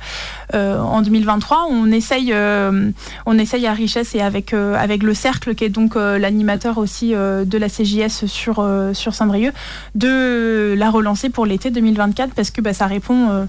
[0.54, 1.68] euh, en 2023.
[1.70, 2.92] On essaye, euh,
[3.26, 7.58] on essaye à Richesse et avec, avec le Cercle, qui est donc l'animateur aussi de
[7.58, 8.56] la CJS sur,
[8.94, 9.54] sur Saint-Brieuc,
[9.96, 13.48] de la relancer pour l'été 2024 parce que bah, ça répond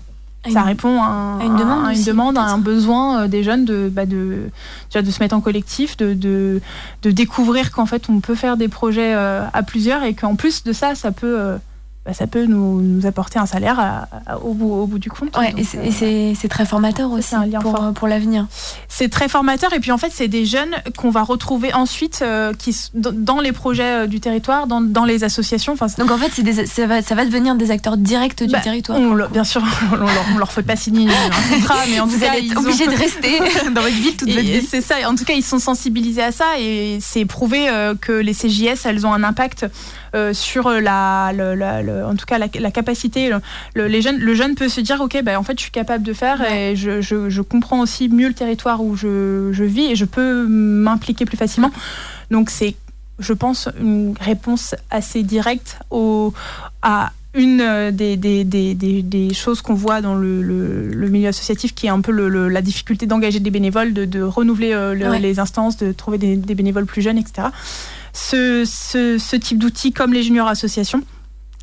[0.50, 4.06] ça répond à, une demande, à, une demande, à un besoin des jeunes de, bah
[4.06, 4.50] de,
[4.94, 6.60] de se mettre en collectif, de, de,
[7.02, 10.72] de découvrir qu'en fait on peut faire des projets à plusieurs et qu'en plus de
[10.72, 11.58] ça, ça peut
[12.10, 14.08] bah, ça peut nous, nous, apporter un salaire
[14.42, 15.36] au, bout, au bout du compte.
[15.38, 18.48] Ouais, et euh, c'est très formateur aussi un lien pour, pour l'avenir.
[18.88, 22.52] C'est très formateur et puis en fait c'est des jeunes qu'on va retrouver ensuite euh,
[22.52, 25.76] qui, dans les projets euh, du territoire, dans, dans les associations.
[25.98, 28.98] Donc en fait des, ça, va, ça va devenir des acteurs directs du bah, territoire.
[29.28, 32.38] bien sûr, on leur, leur fait pas signer un contrat, mais en Vous tout cas,
[32.42, 33.38] ils obligés de rester
[33.72, 34.66] dans votre ville toute votre vie.
[34.68, 37.68] C'est ça, en tout cas ils sont sensibilisés à ça et c'est prouvé
[38.00, 39.66] que les CJS elles ont un impact
[40.32, 41.32] sur la,
[42.06, 43.30] en tout cas la, capacité.
[43.74, 46.04] Le, les jeunes, le jeune peut se dire ok, ben, en fait, je suis capable
[46.04, 49.96] de faire et je, je, comprends aussi mieux le territoire où je, je vis et
[49.96, 51.70] je peux m'impliquer plus facilement.
[52.30, 52.76] Donc c'est,
[53.18, 56.32] je pense, une réponse assez directe au,
[56.82, 61.86] à une des, des, des, des choses qu'on voit dans le, le, milieu associatif qui
[61.86, 65.76] est un peu le, la difficulté d'engager des bénévoles, de, de renouveler euh, les instances,
[65.76, 67.48] de trouver des, bénévoles plus jeunes, etc
[68.20, 68.64] ce,
[69.18, 71.02] ce, type d'outils comme les juniors associations,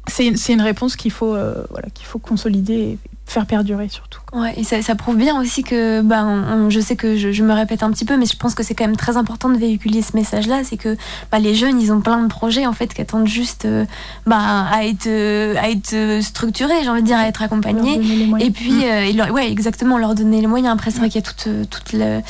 [0.07, 4.21] c'est une réponse qu'il faut, euh, voilà, qu'il faut consolider et faire perdurer surtout.
[4.31, 6.25] Ouais, et ça, prouve bien aussi que, bah,
[6.69, 8.85] je sais que je, me répète un petit peu, mais je pense que c'est quand
[8.85, 10.95] même très important de véhiculer ce message-là, c'est que
[11.29, 13.85] bah, les jeunes, ils ont plein de projets en fait qui attendent juste euh,
[14.25, 17.99] bah, à être à être structurés, j'ai envie de dire, à être accompagnés.
[18.39, 19.19] Et puis, mm.
[19.19, 20.73] euh, ouais, exactement, leur donner les moyens.
[20.73, 22.21] Après, c'est vrai qu'il y a toute toute le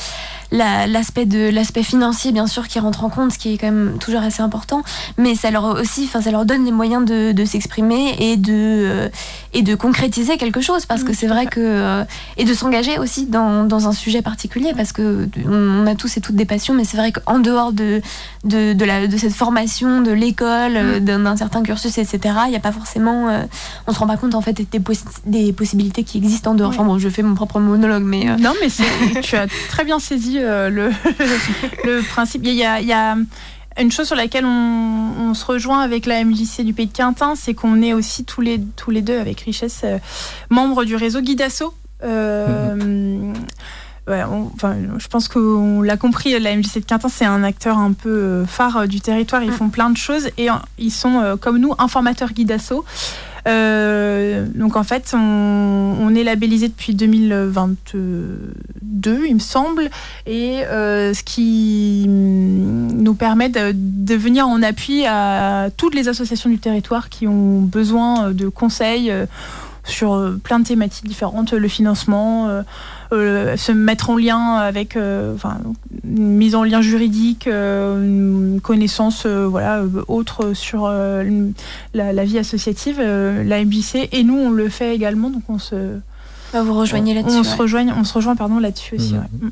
[0.50, 3.98] l'aspect de l'aspect financier bien sûr qui rentre en compte, ce qui est quand même
[4.00, 4.82] toujours assez important,
[5.16, 8.52] mais ça leur aussi, enfin ça leur donne les moyens de, de s'exprimer et de
[8.52, 9.08] euh,
[9.52, 12.04] et de concrétiser quelque chose parce que c'est vrai que euh,
[12.36, 16.20] et de s'engager aussi dans, dans, un sujet particulier parce que on a tous et
[16.20, 18.00] toutes des passions, mais c'est vrai qu'en dehors de
[18.44, 21.00] de, de, la, de cette formation, de l'école, mm.
[21.00, 22.20] d'un certain cursus, etc.
[22.46, 23.28] Il n'y a pas forcément,
[23.86, 24.80] on se rend pas compte en fait des,
[25.26, 26.70] des possibilités qui existent en dehors.
[26.70, 28.68] Enfin bon, je fais mon propre monologue, mais non, mais
[29.22, 30.90] tu as très bien saisi le,
[31.84, 32.42] le principe.
[32.44, 33.16] Il y a, il y a
[33.80, 37.54] une chose sur laquelle on, se rejoint avec la MJC du Pays de Quintin, c'est
[37.54, 39.98] qu'on est aussi tous les, tous les deux, avec richesse, euh,
[40.48, 41.74] membres du réseau Guidasso.
[42.02, 43.34] Euh, mhm.
[44.06, 48.08] enfin, je pense qu'on l'a compris, la MJC de Quintin, c'est un acteur un peu
[48.08, 49.42] euh, phare du territoire.
[49.42, 49.54] Ils mm.
[49.54, 50.48] font plein de choses et
[50.78, 52.84] ils sont, comme nous, informateurs Guidasso.
[53.48, 56.94] Euh, donc en fait, on, est labellisé depuis
[58.98, 59.90] 2022, il me semble,
[60.26, 66.58] et euh, ce qui nous permet de, venir en appui à toutes les associations du
[66.58, 69.26] territoire qui ont besoin de conseils euh,
[69.84, 72.62] sur plein de thématiques différentes, le financement.
[73.10, 75.34] Euh, se mettre en lien avec, euh,
[76.04, 80.88] une mise en lien juridique, euh, une connaissance, voilà, autre sur
[81.94, 85.98] la, vie associative, la MJC, et nous on le fait également, donc on se
[86.52, 87.38] vous rejoignez là-dessus.
[87.38, 89.14] On, se rejoint, on se rejoint pardon là-dessus aussi.
[89.14, 89.18] Mmh.
[89.18, 89.50] Ouais.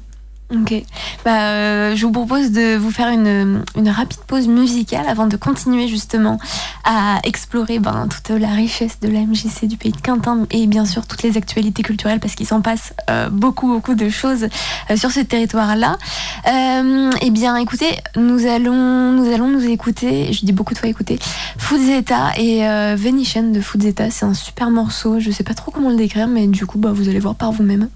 [0.55, 0.85] Ok.
[1.25, 5.37] Bah, euh, je vous propose de vous faire une, une, rapide pause musicale avant de
[5.37, 6.39] continuer justement
[6.85, 10.85] à explorer ben, toute la richesse de la MJC du pays de Quintin et bien
[10.85, 14.47] sûr toutes les actualités culturelles parce qu'il s'en passe euh, beaucoup, beaucoup de choses
[14.91, 15.99] euh, sur ce territoire-là.
[16.47, 21.19] eh bien, écoutez, nous allons, nous allons nous écouter, je dis beaucoup de fois écouter,
[21.59, 22.61] Foodzeta et
[22.95, 24.11] Venetian de Foodzeta.
[24.11, 25.19] C'est un super morceau.
[25.19, 27.51] Je sais pas trop comment le décrire, mais du coup, bah, vous allez voir par
[27.51, 27.89] vous-même.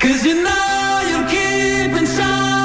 [0.00, 2.55] Cause you know you keep inside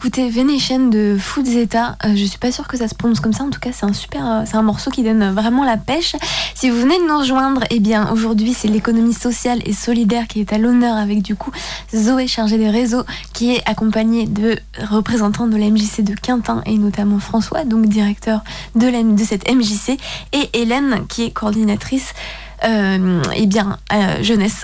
[0.00, 1.94] d'écouter Venetian de Food Zeta.
[2.06, 3.44] Euh, je suis pas sûre que ça se prononce comme ça.
[3.44, 6.16] En tout cas, c'est un super, euh, c'est un morceau qui donne vraiment la pêche.
[6.54, 10.40] Si vous venez de nous rejoindre, eh bien, aujourd'hui, c'est l'économie sociale et solidaire qui
[10.40, 11.50] est à l'honneur avec du coup
[11.94, 13.02] Zoé chargée des réseaux,
[13.34, 14.58] qui est accompagnée de
[14.90, 18.42] représentants de la MJC de Quintin et notamment François, donc directeur
[18.76, 18.90] de,
[19.22, 19.98] cette MJC,
[20.32, 22.14] et Hélène, qui est coordinatrice
[22.64, 24.62] euh, eh bien, euh, jeunesse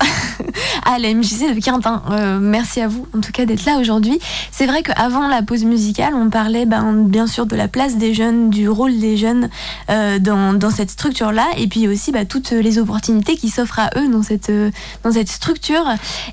[0.85, 2.03] à la MJC de Quintin.
[2.11, 4.19] Euh, merci à vous, en tout cas, d'être là aujourd'hui.
[4.51, 8.13] C'est vrai qu'avant la pause musicale, on parlait ben, bien sûr de la place des
[8.13, 9.49] jeunes, du rôle des jeunes
[9.89, 14.09] dans, dans, cette structure-là, et puis aussi ben, toutes les opportunités qui s'offrent à eux
[14.09, 14.53] dans cette,
[15.03, 15.87] dans cette structure.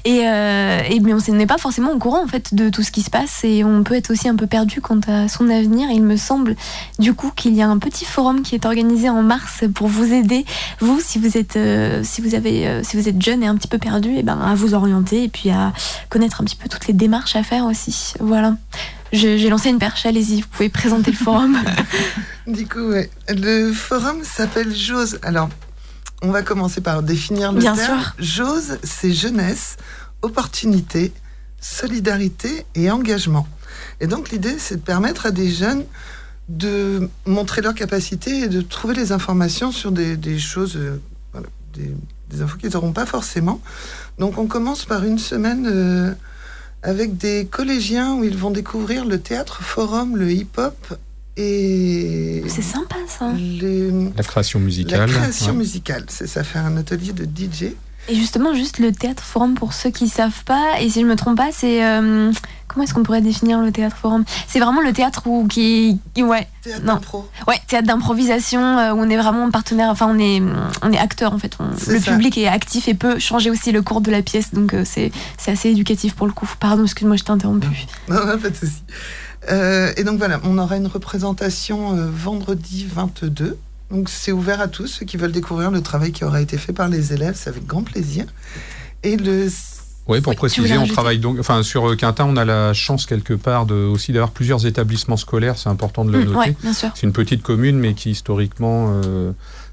[0.05, 3.01] Et, et bien, on n'est pas forcément au courant en fait de tout ce qui
[3.01, 5.89] se passe, et on peut être aussi un peu perdu quant à son avenir.
[5.91, 6.55] Il me semble
[6.99, 10.13] du coup qu'il y a un petit forum qui est organisé en mars pour vous
[10.13, 10.45] aider,
[10.79, 13.55] vous, si vous êtes euh, si vous avez, euh, si vous êtes jeune et un
[13.55, 15.73] petit peu perdu, et eh ben à vous orienter et puis à
[16.09, 18.13] connaître un petit peu toutes les démarches à faire aussi.
[18.19, 18.55] Voilà.
[19.11, 21.57] J'ai lancé une perche, allez-y, vous pouvez présenter le forum.
[22.47, 22.93] du coup,
[23.29, 25.19] le forum s'appelle JOSE.
[25.21, 25.49] Alors,
[26.23, 28.01] on va commencer par définir le Bien terme.
[28.01, 28.13] Sûr.
[28.17, 29.77] JOSE, c'est jeunesse,
[30.23, 31.13] opportunité,
[31.61, 33.47] solidarité et engagement.
[34.01, 35.83] Et donc l'idée, c'est de permettre à des jeunes
[36.49, 40.77] de montrer leur capacité et de trouver les informations sur des, des choses
[41.73, 43.61] des, infos qu'ils n'auront pas forcément.
[44.19, 46.13] Donc on commence par une semaine euh,
[46.81, 50.97] avec des collégiens où ils vont découvrir le théâtre forum, le hip-hop
[51.35, 52.43] et...
[52.47, 53.33] C'est sympa ça.
[54.15, 54.99] La création musicale.
[54.99, 57.73] La création musicale, c'est ça fait un atelier de DJ.
[58.09, 61.15] Et justement, juste le théâtre forum pour ceux qui savent pas, et si je me
[61.15, 62.33] trompe pas, c'est euh,
[62.67, 64.25] comment est-ce qu'on pourrait définir le théâtre forum?
[64.47, 67.29] C'est vraiment le théâtre où qui, ouais, théâtre d'impro.
[67.47, 70.41] Ouais, théâtre d'improvisation euh, où on est vraiment partenaire, enfin on est
[70.81, 71.57] on est acteur en fait.
[71.87, 74.83] le public est actif et peut changer aussi le cours de la pièce, donc euh,
[74.85, 76.49] c'est c'est assez éducatif pour le coup.
[76.59, 77.67] Pardon, excuse-moi, je t'ai interrompu.
[78.09, 78.83] Non, non, pas de souci.
[79.49, 83.57] et donc voilà, on aura une représentation vendredi 22
[83.93, 86.73] donc c'est ouvert à tous ceux qui veulent découvrir le travail qui aura été fait
[86.73, 88.25] par les élèves, c'est avec grand plaisir.
[89.03, 89.47] Et le
[90.07, 93.65] oui, pour préciser, on travaille donc, enfin, sur Quintin, on a la chance quelque part
[93.65, 96.55] de, aussi d'avoir plusieurs établissements scolaires, c'est important de le mmh, noter.
[96.73, 99.31] c'est une petite commune, mais qui historiquement euh,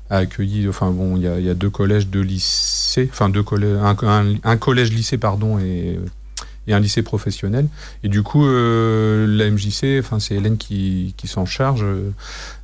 [0.08, 4.34] a accueilli, enfin bon, il y a, deux collèges, deux lycées, enfin deux collèges, un,
[4.44, 5.98] un collège-lycée, pardon, et
[6.66, 7.66] et un lycée professionnel.
[8.04, 11.84] Et du coup, euh, la MJC, enfin c'est Hélène qui, qui s'en charge,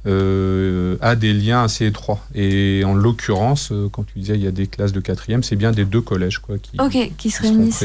[0.06, 2.20] euh, a des liens assez étroits.
[2.34, 5.56] Et en l'occurrence, euh, quand tu disais il y a des classes de quatrième, c'est
[5.56, 6.78] bien des deux collèges quoi, qui,
[7.16, 7.84] qui se réunissent.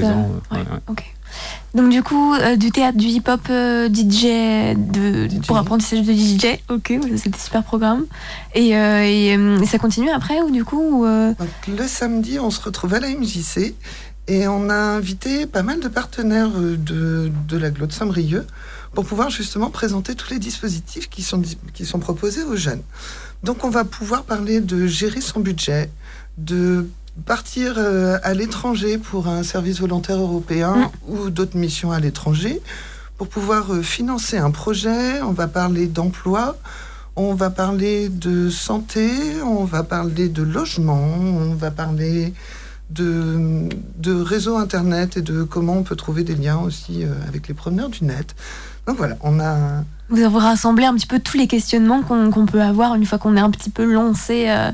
[1.74, 7.40] Donc du coup, du théâtre, du hip-hop, DJ, de, pour apprentissage de DJ, ok, c'était
[7.40, 8.06] super programme.
[8.54, 13.08] Et, et, ça continue après ou du coup Le samedi, on se retrouve à la
[13.08, 13.76] MJC
[14.28, 18.46] et on a invité pas mal de partenaires euh, de, de la Glo de Saint-Brieuc
[18.94, 21.42] pour pouvoir justement présenter tous les dispositifs qui sont,
[21.74, 22.82] qui sont proposés aux jeunes.
[23.44, 25.90] Donc on va pouvoir parler de gérer son budget,
[26.38, 26.88] de
[27.26, 31.12] partir euh, à l'étranger pour un service volontaire européen mm.
[31.12, 32.62] ou d'autres missions à l'étranger,
[33.18, 36.58] pour pouvoir euh, financer un projet, on va parler d'emploi,
[37.16, 39.10] on va parler de santé,
[39.44, 42.34] on va parler de logement, on va parler
[42.94, 47.48] de, de réseau Internet et de comment on peut trouver des liens aussi euh, avec
[47.48, 48.36] les promeneurs du net.
[48.88, 49.84] Donc voilà, on a...
[50.10, 53.38] Vous avez rassemblé un petit peu tous les questionnements qu'on peut avoir une fois qu'on
[53.38, 54.72] est un petit peu lancé euh,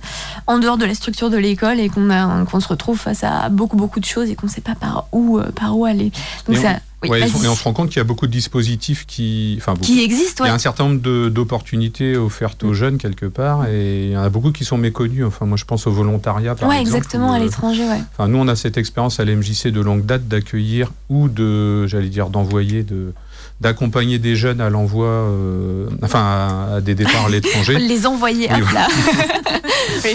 [0.47, 2.07] en dehors de la structure de l'école et qu'on
[2.45, 5.07] qu'on se retrouve face à beaucoup beaucoup de choses et qu'on ne sait pas par
[5.11, 6.11] où, euh, par où aller.
[6.47, 9.75] Donc ça, et on se rend compte qu'il y a beaucoup de dispositifs qui, enfin,
[9.79, 10.45] qui existent.
[10.45, 12.73] Il y a un certain nombre d'opportunités offertes aux mm.
[12.73, 15.23] jeunes quelque part, et il y en a beaucoup qui sont méconnus.
[15.25, 17.83] Enfin, moi, je pense au volontariat, par ouais, exactement, à euh, l'étranger.
[17.83, 18.01] Ouais.
[18.13, 22.09] Enfin, nous, on a cette expérience à l'MJC de longue date d'accueillir ou de, j'allais
[22.09, 23.13] dire, d'envoyer de
[23.59, 27.75] d'accompagner des jeunes à l'envoi, euh, enfin à, des départs à l'étranger.
[27.79, 28.87] les envoyer à plat.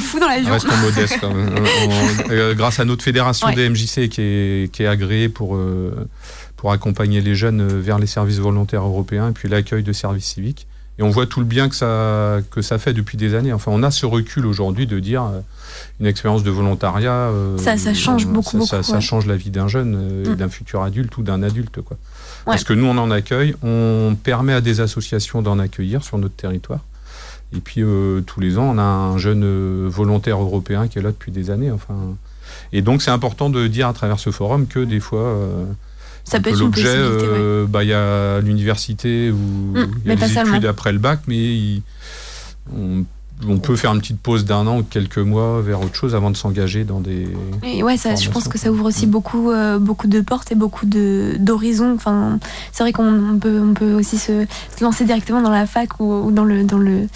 [0.01, 1.53] fou dans la Restons modestes quand même.
[2.31, 5.59] Euh, grâce à notre fédération des MJC qui est, qui est agréée pour
[6.63, 10.69] pour accompagner les jeunes vers les services volontaires européens et puis l'accueil de services civiques.
[10.97, 13.53] Et on voit tout le bien que ça, que ça fait depuis des années.
[13.53, 15.41] Enfin, on a ce recul aujourd'hui de dire euh,
[15.99, 17.11] une expérience de volontariat.
[17.11, 18.93] Euh, ça, ça change beaucoup, ça, beaucoup.
[18.93, 20.35] Ça, change la vie d'un jeune, euh, et mm.
[20.37, 21.81] d'un futur adulte ou d'un adulte.
[21.83, 21.97] Quoi.
[22.45, 26.37] Parce que nous, on en accueille, on permet à des associations d'en accueillir sur notre
[26.37, 26.85] territoire.
[27.57, 27.83] Et puis,
[28.25, 31.73] tous les ans, on a un jeune volontaire européen qui est là depuis des années.
[31.73, 31.97] Enfin,
[32.73, 35.37] et donc, c'est important de dire à travers ce forum que des fois
[36.25, 36.87] ça peut être l'objet.
[36.89, 40.99] Euh, bah, il y a l'université où mm, il y a des études après le
[40.99, 41.81] bac, mais
[43.49, 46.15] on peut faire une petite pause d'un an ou de quelques mois vers autre chose
[46.15, 47.29] avant de s'engager dans des.
[47.63, 50.55] Et ouais, ça, je pense que ça ouvre aussi beaucoup, euh, beaucoup de portes et
[50.55, 51.95] beaucoup d'horizons.
[51.95, 52.39] Enfin,
[52.73, 54.47] c'est vrai qu'on peut, on peut aussi se,
[54.81, 57.09] lancer directement dans la fac ou, dans le, dans le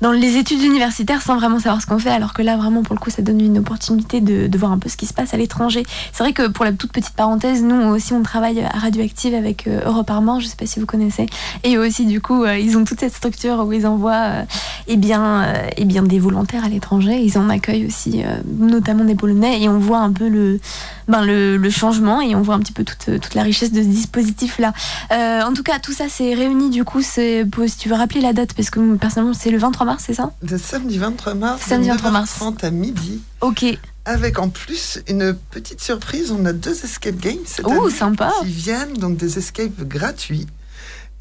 [0.00, 2.94] dans les études universitaires sans vraiment savoir ce qu'on fait, alors que là, vraiment, pour
[2.94, 5.36] le coup, ça donne une opportunité de, voir un peu ce qui se passe à
[5.36, 5.82] l'étranger.
[6.12, 9.66] C'est vrai que pour la toute petite parenthèse, nous aussi, on travaille à Radioactive avec
[9.66, 11.26] euh, Europe Armand, je sais pas si vous connaissez,
[11.64, 14.42] et aussi, du coup, euh, ils ont toute cette structure où ils envoient euh,
[14.86, 17.20] eh bien, eh bien, des volontaires à l'étranger.
[17.20, 18.22] Ils en accueillent aussi,
[18.58, 20.60] notamment des Polonais, et on voit un peu le,
[21.08, 23.82] ben, le, le, changement et on voit un petit peu toute, toute la richesse de
[23.82, 24.72] ce dispositif-là.
[25.10, 27.44] en tout cas, tout ça, c'est réuni, du coup, si
[27.78, 30.32] tu veux rappeler la date, parce que personnellement, c'est le 23 mars c'est ça?
[30.42, 32.34] Le samedi 23 mars, samedi 23 mars.
[32.36, 33.22] 30 à midi.
[33.40, 33.64] Ok.
[34.04, 38.32] Avec en plus une petite surprise, on a deux escape games cette oh, sympa.
[38.42, 40.46] qui viennent, donc des escapes gratuits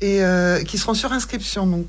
[0.02, 1.66] et euh, qui seront sur inscription.
[1.66, 1.86] Donc,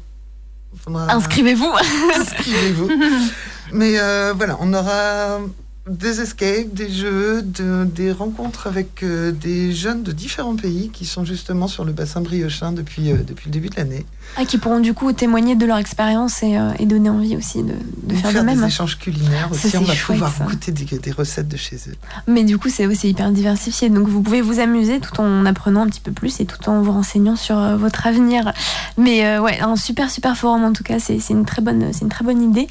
[0.87, 1.73] Inscrivez-vous.
[2.21, 2.91] Inscrivez-vous.
[3.73, 5.41] Mais euh, voilà, on aura
[5.89, 11.27] des escapes, des jeux, des rencontres avec euh, des jeunes de différents pays qui sont
[11.27, 14.07] justement sur le bassin briochin depuis, euh, depuis le début de l'année.
[14.39, 17.75] Ah, qui pourront du coup témoigner de leur expérience et, euh, donner envie aussi de,
[18.03, 18.61] de faire, faire de même.
[18.61, 21.95] des échanges culinaires aussi, on va pouvoir goûter des, recettes de chez eux.
[22.27, 25.83] Mais du coup, c'est aussi hyper diversifié, donc vous pouvez vous amuser tout en apprenant
[25.83, 28.53] un petit peu plus et tout en vous renseignant sur votre avenir.
[28.97, 32.25] Mais ouais, un super super forum en tout cas, c'est une, très bonne, une très
[32.25, 32.69] bonne idée.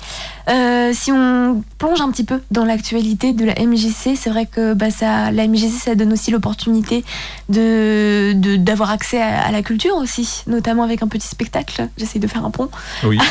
[0.93, 4.89] si on plonge un petit peu dans l'actualité, de la MJC, c'est vrai que bah,
[4.89, 7.03] ça, la MJC, ça donne aussi l'opportunité
[7.49, 11.87] de, d'avoir accès à, la culture aussi, notamment avec un petit spectacle.
[11.97, 12.69] J'essaie de faire un pont.
[13.03, 13.17] Oui.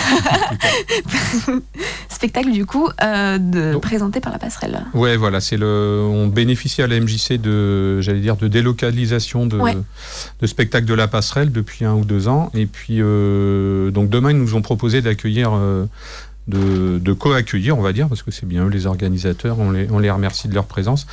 [2.08, 4.84] spectacle du coup euh, de, présenté par la passerelle.
[4.94, 9.58] Ouais, voilà, c'est le, on bénéficie à la MJC de, j'allais dire, de délocalisation de,
[10.40, 12.50] de spectacle de la passerelle depuis un ou deux ans.
[12.54, 15.86] Et puis, euh, donc demain, ils nous ont proposé d'accueillir euh,
[16.48, 19.98] de, co-accueillir, on va dire, parce que c'est bien eux les organisateurs, on les, on
[19.98, 21.06] les remercie de leur présence.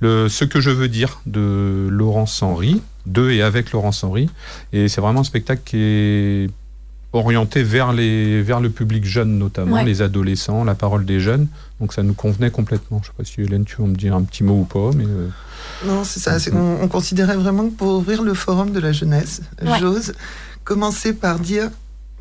[0.00, 4.28] Le, ce que je veux dire de Laurence Henry, de et avec Laurence Henry,
[4.72, 6.50] et c'est vraiment un spectacle qui est
[7.12, 11.48] orienté vers, les, vers le public jeune notamment, les adolescents, la parole des jeunes,
[11.80, 13.00] donc ça nous convenait complètement.
[13.02, 14.90] Je ne sais pas si Hélène, tu veux me dire un petit mot ou pas,
[14.96, 15.06] mais...
[15.06, 15.28] Euh,
[15.84, 16.36] non, c'est ça.
[16.54, 19.42] On, considérait vraiment que pour ouvrir le forum de la jeunesse,
[19.80, 20.12] j'ose
[20.64, 21.70] commencer par dire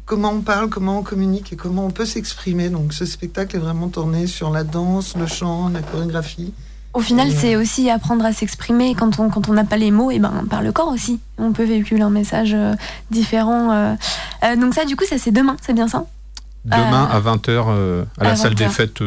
[0.05, 2.69] comment on parle, comment on communique et comment on peut s'exprimer.
[2.69, 6.53] Donc ce spectacle est vraiment tourné sur la danse, le chant, la chorégraphie.
[6.93, 9.91] Au final, c'est euh, aussi apprendre à s'exprimer quand on quand on n'a pas les
[9.91, 11.19] mots, et ben par le corps aussi.
[11.37, 12.73] On peut véhiculer un message euh,
[13.11, 13.71] différent.
[13.71, 14.55] Euh.
[14.55, 16.05] donc ça, du coup, ça c'est demain, c'est bien ça?
[16.63, 19.01] Demain à 20h à la salle des fêtes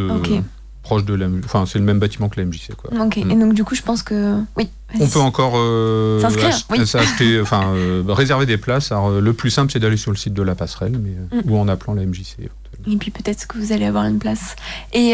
[0.89, 2.91] proche de la enfin c'est le même bâtiment que la MJC quoi.
[3.05, 3.18] Ok.
[3.18, 3.30] Mm.
[3.30, 4.70] Et donc du coup je pense que oui.
[4.99, 6.22] On peut encore euh,
[6.95, 8.91] acheter, enfin euh, réserver des places.
[8.91, 11.51] Alors, euh, le plus simple c'est d'aller sur le site de la passerelle, mais mm.
[11.51, 12.49] ou en appelant la MJC.
[12.91, 14.57] Et puis peut-être que vous allez avoir une place.
[14.95, 15.11] Et,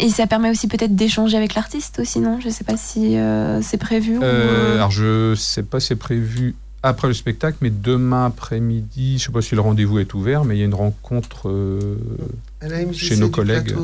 [0.00, 2.40] et ça permet aussi peut-être d'échanger avec l'artiste aussi, non?
[2.42, 3.16] Je sais pas si
[3.62, 4.20] c'est prévu.
[4.24, 9.32] Alors je sais pas si c'est prévu après le spectacle, mais demain après-midi, je sais
[9.32, 11.52] pas si le rendez-vous est ouvert, mais il y a une rencontre
[12.92, 13.76] chez nos collègues.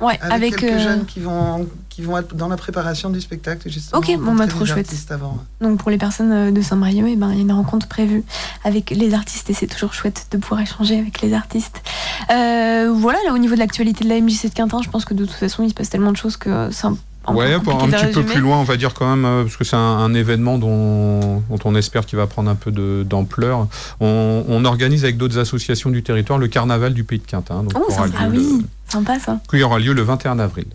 [0.00, 3.68] Ouais, avec, quelques euh, jeunes qui vont, qui vont être dans la préparation du spectacle.
[3.68, 4.88] Justement, ok, bon, bah, trop chouette.
[5.10, 5.38] Avant.
[5.60, 8.24] Donc pour les personnes euh, de Saint-Brieuc, eh ben, il y a une rencontre prévue
[8.64, 11.82] avec les artistes et c'est toujours chouette de pouvoir échanger avec les artistes.
[12.30, 15.14] Euh, voilà, là au niveau de l'actualité de la MJC de Quintin, je pense que
[15.14, 16.96] de toute façon il se passe tellement de choses que c'est un
[17.32, 19.76] Ouais, un petit peu plus loin, on va dire quand même, euh, parce que c'est
[19.76, 22.70] un, événement dont, on espère qu'il va prendre un peu
[23.04, 23.68] d'ampleur.
[24.00, 27.62] On, organise avec d'autres associations du territoire le carnaval du Pays de Quintin.
[27.62, 29.40] Donc oh, ah oui, sympa ça.
[29.48, 30.66] Qui aura lieu le 21 avril.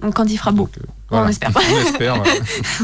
[0.00, 0.68] Donc quand il fera beau.
[0.80, 1.50] Euh, on espère.
[1.54, 2.22] On espère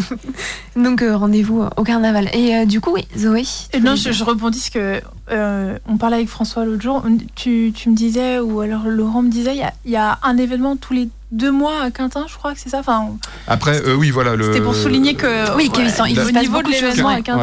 [0.77, 2.29] Donc euh, rendez-vous au carnaval.
[2.35, 3.45] Et du coup, oui, Zoé.
[3.81, 5.01] non, je, je, rebondis ce que
[5.31, 7.03] on parlait avec François l'autre jour.
[7.35, 11.09] Tu, me disais, ou alors Laurent me disait, il y, a un événement tous les
[11.31, 12.79] deux mois à Quintin, je crois que c'est ça.
[12.79, 13.09] Enfin,
[13.47, 14.33] Après, euh, oui, voilà.
[14.43, 17.43] C'était pour souligner que, oui, qu'il au niveau de l'événement à Quintin,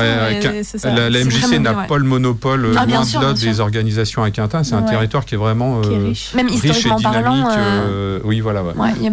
[0.85, 4.63] la, MJC n'a pas le monopole ah, loin de là des organisations à Quintin.
[4.63, 6.33] C'est un territoire qui est vraiment euh, riche.
[6.33, 7.43] Même historiquement riche et dynamique.
[7.43, 8.63] Parlant, euh, oui, voilà.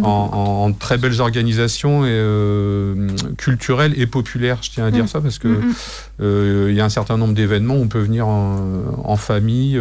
[0.03, 2.93] en, en, très belles organisations et,
[3.37, 5.07] culturelles et populaires, je tiens à dire mm.
[5.07, 5.73] ça, parce que mm,
[6.19, 6.69] mm.
[6.69, 9.79] il y a un certain nombre d'événements où on peut venir en, famille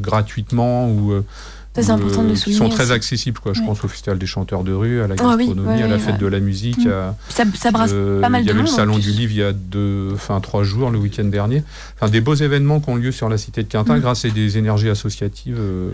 [0.00, 1.24] gratuitement ou
[1.82, 2.60] c'est important de le souligner.
[2.60, 3.52] Ils sont très accessibles, quoi.
[3.52, 6.18] Je pense au Festival des chanteurs de rue, à la ah gastronomie, à la fête
[6.18, 6.86] de la musique.
[6.86, 7.14] Mm.
[7.28, 9.42] ça, brasse euh, pas mal de Il y avait le Salon du Livre il y
[9.42, 11.62] a deux, enfin, trois jours, le week-end dernier.
[11.96, 14.00] Enfin, des beaux événements qui ont lieu sur la cité de Quintin mm.
[14.00, 15.90] grâce à des énergies associatives euh,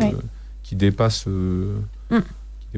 [0.63, 1.27] qui dépassent.
[1.29, 1.77] Euh,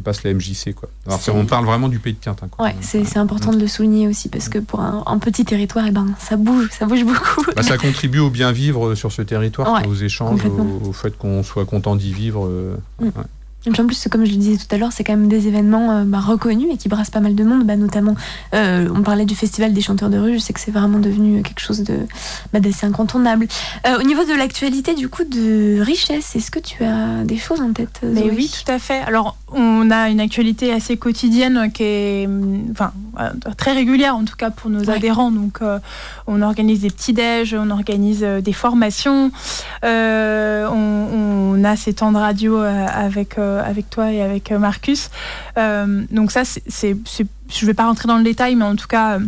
[0.00, 0.74] mm passe la MJC.
[0.74, 0.88] Quoi.
[1.06, 2.48] Alors, on parle vraiment du pays de Quintin.
[2.58, 5.92] Ouais, c'est important de le souligner aussi parce que pour un, petit territoire, et eh
[5.92, 7.44] ben, ça bouge, ça bouge beaucoup.
[7.56, 10.42] Bah, ça contribue au bien vivre sur ce territoire, aux échanges,
[10.84, 12.46] au, fait qu'on soit content d'y vivre.
[12.46, 12.76] Euh,
[13.70, 13.80] mm.
[13.80, 16.04] En plus, comme je le disais tout à l'heure, c'est quand même des événements euh,
[16.04, 17.64] bah, reconnus et qui brassent pas mal de monde.
[17.64, 18.14] Bah, notamment,
[18.54, 20.34] euh, on parlait du festival des chanteurs de rue.
[20.34, 21.98] Je sais que c'est vraiment devenu quelque chose de
[22.52, 23.46] bah, d'assez incontournable.
[23.86, 27.60] Euh, au niveau de l'actualité, du coup, de richesse, est-ce que tu as des choses
[27.60, 29.00] en tête Mais oui, tout à fait.
[29.00, 32.28] Alors, on a une actualité assez quotidienne qui est,
[32.70, 32.92] enfin,
[33.56, 35.30] très régulière en tout cas pour nos adhérents.
[35.30, 35.60] Donc,
[36.26, 39.30] on organise des petits déj, on organise des formations,
[39.82, 40.66] on,
[41.56, 45.10] on, a ces temps de radio avec euh, avec toi et avec euh, Marcus.
[45.58, 47.22] Euh, donc ça, c'est, je
[47.62, 49.18] ne vais pas rentrer dans le détail, mais en tout cas,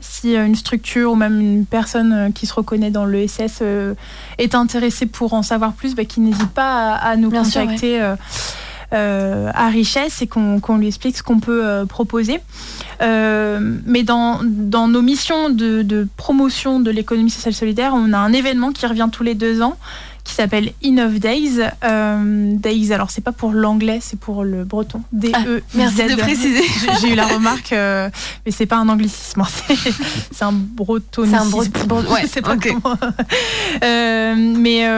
[0.00, 3.62] si une structure ou même une personne qui se reconnaît dans le SS
[4.38, 8.00] est intéressée pour en savoir plus, bah, qu'il n'hésite pas à, nous contacter.
[8.92, 12.40] à richesse et qu'on lui explique ce qu'on peut proposer.
[13.00, 18.32] mais dans, dans, nos missions de, de promotion de l'économie sociale solidaire, on a un
[18.34, 19.78] événement qui revient tous les deux ans
[20.24, 21.60] qui s'appelle In of Days.
[21.84, 25.02] Euh, Days, alors c'est pas pour l'anglais, c'est pour le breton.
[25.12, 25.32] D-E.
[25.34, 26.62] Ah, merci de préciser.
[27.00, 28.08] J'ai eu la remarque, euh,
[28.44, 29.44] mais c'est pas un anglicisme,
[30.32, 31.26] c'est un breton.
[31.26, 32.02] C'est un breton.
[32.10, 32.56] Ouais, c'est pas
[33.82, 34.88] euh, mais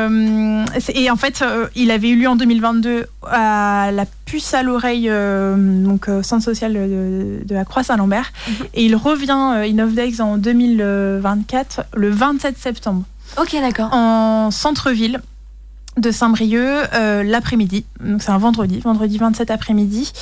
[0.95, 6.09] et en fait, il avait eu lieu en 2022 à la puce à l'oreille, donc
[6.23, 8.55] centre social de, la Croix-Saint-Lambert, mhm.
[8.75, 13.03] et il revient In of Days en 2024 le 27 septembre.
[13.39, 13.93] Ok, d'accord.
[13.93, 15.21] En centre-ville
[15.97, 17.85] de Saint-Brieuc euh, l'après-midi.
[18.01, 20.13] Donc c'est un vendredi, vendredi 27 après-midi,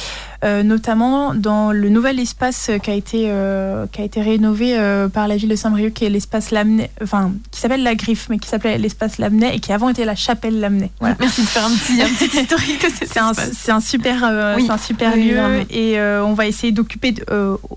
[0.44, 4.76] notamment dans le nouvel espace qui a été euh, qui a été rénové
[5.12, 8.38] par la ville de Saint-Brieuc, qui est l'espace Lamennais, enfin qui s'appelle la Griffe, mais
[8.38, 10.90] qui s'appelait l'espace Lamennais et qui avant était la chapelle Lamennais.
[11.00, 11.16] Voilà.
[11.18, 12.86] Merci de faire un petit, un petit historique.
[12.94, 13.32] c'est un,
[13.74, 15.38] un, super, un super lieu
[15.70, 17.14] et on va essayer d'occuper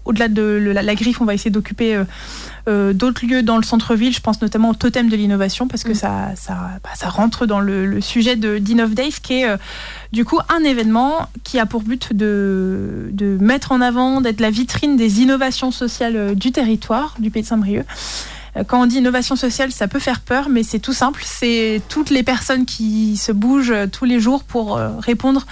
[0.05, 1.97] au-delà de la, Griffe, on va essayer d'occuper
[2.67, 4.13] euh, d'autres lieux dans le centre-ville.
[4.13, 5.95] Je pense notamment au totem de l'innovation parce que mm.
[5.95, 9.57] ça, ça, bah, ça, rentre dans le, sujet de d'Innov Days qui est euh,
[10.11, 14.97] du coup un événement qui a pour but de, mettre en avant, d'être la vitrine
[14.97, 17.85] des innovations sociales euh, du territoire du pays de Saint-Brieuc.
[18.65, 21.21] Quand on dit innovation sociale, ça peut faire peur, mais c'est tout simple.
[21.25, 25.45] C'est toutes les personnes qui se bougent tous les jours pour répondre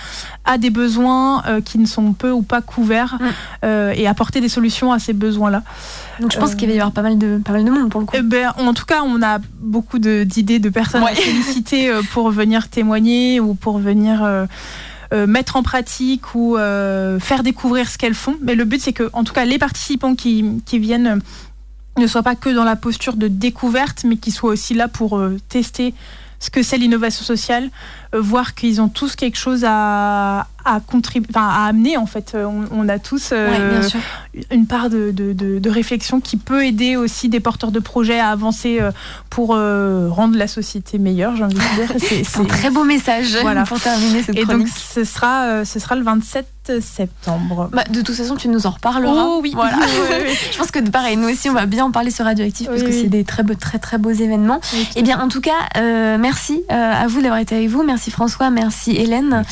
[0.45, 3.19] à des besoins qui ne sont peu ou pas couverts
[3.63, 3.67] mm.
[3.95, 5.63] et apporter des solutions à ces besoins-là.
[6.19, 7.89] Donc je pense euh, qu'il va y avoir pas mal de, pas mal de monde
[7.89, 8.15] pour le coup.
[8.17, 12.29] Eh ben, en tout cas, on a beaucoup d'idées de, personnes à féliciter euh, pour
[12.29, 14.47] venir témoigner ou pour venir euh,
[15.27, 16.57] mettre en pratique ou
[17.19, 18.35] faire découvrir ce qu'elles font.
[18.41, 21.21] Mais le but, c'est que, en tout cas, les participants qui, qui viennent
[21.97, 25.21] ne soient pas que dans la posture de découverte, mais qui soient aussi là pour
[25.49, 25.93] tester
[26.39, 27.69] ce que c'est l'innovation sociale,
[28.19, 32.35] voir qu'ils ont tous quelque chose à, à contribuer, à amener en fait.
[32.35, 33.81] On, a tous euh,
[34.51, 38.79] une part de, de, réflexion qui peut aider aussi des porteurs de projets à avancer
[38.81, 38.91] euh,
[39.29, 41.35] pour euh, rendre la société meilleure.
[41.35, 42.23] J'ai envie de dire.
[42.25, 43.63] C'est un très beau message voilà.
[43.63, 46.47] pour terminer cette Et donc ce sera, ce sera le 27
[46.81, 47.69] septembre.
[47.71, 49.25] Bah, de toute façon, tu nous en reparleras.
[49.27, 49.51] Oh oui.
[49.53, 49.77] Voilà.
[50.51, 52.91] Je pense que pareil, nous aussi, on va bien en parler sur Radioactif parce que
[52.91, 54.59] c'est des très beaux, très très beaux événements.
[54.73, 57.83] et eh bien, en tout cas, merci à vous d'avoir été avec vous.
[57.83, 59.43] Merci François, merci Hélène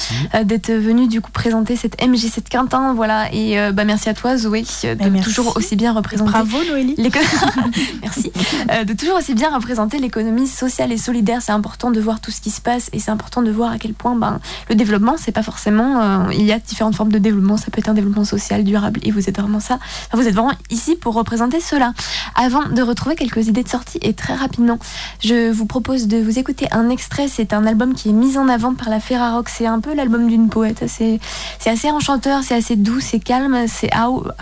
[0.45, 2.93] d'être venue du coup présenter cette MJ7 Quintin.
[2.93, 6.31] Voilà, et euh, bah, merci à toi Zoé de bah, toujours aussi bien représenter.
[6.31, 6.95] Bravo Noélie.
[8.01, 8.31] merci.
[8.71, 11.41] Euh, de toujours aussi bien représenter l'économie sociale et solidaire.
[11.41, 13.77] C'est important de voir tout ce qui se passe et c'est important de voir à
[13.77, 14.39] quel point ben,
[14.69, 16.01] le développement, c'est pas forcément.
[16.01, 17.57] Euh, il y a différentes formes de développement.
[17.57, 19.79] Ça peut être un développement social, durable et vous êtes vraiment ça.
[20.13, 21.93] vous êtes vraiment ici pour représenter cela.
[22.35, 24.79] Avant de retrouver quelques idées de sortie et très rapidement,
[25.23, 27.27] je vous propose de vous écouter un extrait.
[27.27, 29.49] C'est un album qui est mis en avant par la Ferrarock.
[29.49, 31.19] C'est un peu l'album d'une poète c'est
[31.65, 34.33] assez enchanteur, c'est assez doux, c'est calme, c'est howl,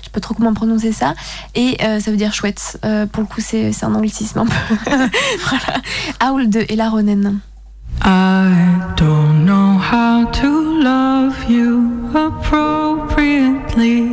[0.00, 1.14] je sais pas trop comment prononcer ça,
[1.54, 2.78] et euh, ça veut dire chouette.
[2.84, 4.56] Euh, pour le coup, c'est un anglicisme un peu.
[5.48, 5.80] voilà.
[6.24, 7.40] Howl de Ella Ronen.
[8.02, 8.50] I
[8.96, 14.08] don't know how to love you appropriately.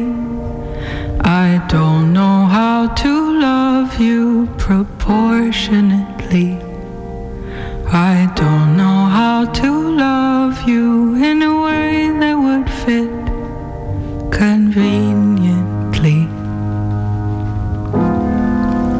[1.25, 6.72] I don't know how to love you proportionately.
[7.95, 13.11] I don't know how to love you in a way that would fit
[14.31, 16.25] conveniently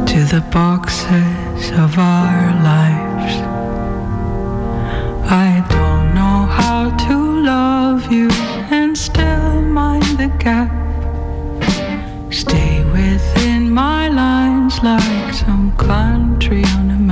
[0.05, 3.35] to the boxes of our lives.
[5.25, 8.29] I don't know how to love you
[8.69, 10.69] and still mind the gap.
[12.31, 17.03] Stay within my lines like some country on a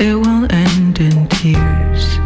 [0.00, 2.18] it will end in tears.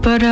[0.00, 0.22] But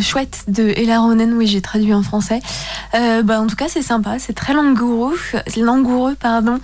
[0.00, 2.40] chouette de Ella Ronen, oui, j'ai traduit en français.
[2.94, 5.18] Euh, bah, en tout cas, c'est sympa, c'est très langoureux,
[5.56, 6.58] langoureux, pardon.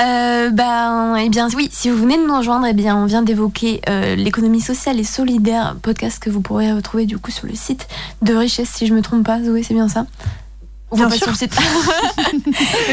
[0.00, 3.22] Euh, bah, eh bien, oui, si vous venez de nous rejoindre, eh bien, on vient
[3.22, 7.54] d'évoquer euh, l'économie sociale et solidaire, podcast que vous pourrez retrouver du coup sur le
[7.54, 7.88] site
[8.22, 10.06] de Richesse, si je me trompe pas, Zoé, c'est bien ça?
[10.92, 11.18] Bien sûr.
[11.18, 11.56] Sur le site.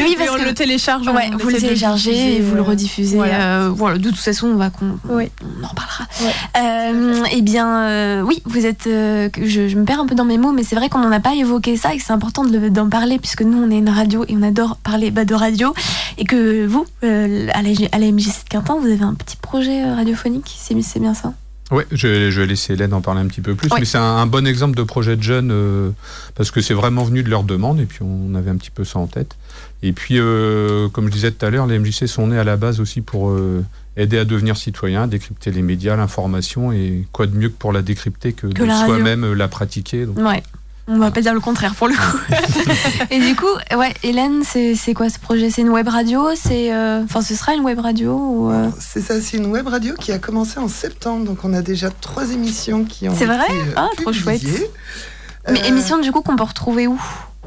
[0.04, 1.08] oui, parce que le télécharge.
[1.08, 3.16] Ouais, vous le téléchargez et vous le rediffusez.
[3.16, 3.66] Voilà.
[3.66, 6.04] Euh, de toute façon, on va on en reparlera.
[6.58, 8.84] Euh, eh bien, euh, oui, vous êtes.
[8.84, 11.34] Je, me perds un peu dans mes mots, mais c'est vrai qu'on n'en a pas
[11.34, 14.42] évoqué ça et c'est important d'en parler puisque nous, on est une radio et on
[14.42, 15.74] adore parler bah, de radio
[16.18, 20.56] et que vous, à la, MJC de Quintin, vous avez un petit projet radiophonique.
[20.58, 21.32] C'est bien ça?
[21.70, 24.26] Oui, je, je, vais laisser Hélène en parler un petit peu plus, mais c'est un,
[24.26, 25.90] bon exemple de projet de jeunes euh,
[26.34, 28.84] parce que c'est vraiment venu de leur demande et puis on avait un petit peu
[28.84, 29.36] ça en tête.
[29.82, 32.56] Et puis, euh, comme je disais tout à l'heure, les MJC sont nés à la
[32.56, 33.64] base aussi pour euh,
[33.96, 37.82] aider à devenir citoyen, décrypter les médias, l'information et quoi de mieux que pour la
[37.82, 40.06] décrypter que, de soi-même la pratiquer.
[40.06, 40.18] Donc.
[40.18, 40.42] Ouais.
[40.90, 42.18] On va pas dire le contraire pour le coup.
[43.10, 43.44] et du coup,
[43.76, 45.50] ouais, Hélène, c'est quoi ce projet?
[45.50, 46.28] C'est une web radio?
[46.34, 48.70] C'est, euh, enfin, ce sera une web radio ou euh?
[48.80, 51.90] C'est ça, c'est une web radio qui a commencé en septembre, donc on a déjà
[51.90, 53.14] trois émissions qui ont.
[53.14, 53.44] C'est vrai?
[53.50, 54.42] euh, Ah, trop chouette.
[55.50, 56.98] Mais émissions du coup qu'on peut retrouver où?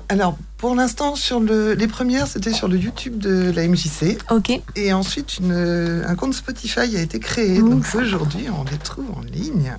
[0.09, 4.17] Alors, pour l'instant, sur le, les premières, c'était sur le YouTube de la MJC.
[4.29, 4.59] Ok.
[4.75, 7.59] Et ensuite, une, un compte Spotify a été créé.
[7.59, 9.73] Donc aujourd'hui, on les trouve en ligne.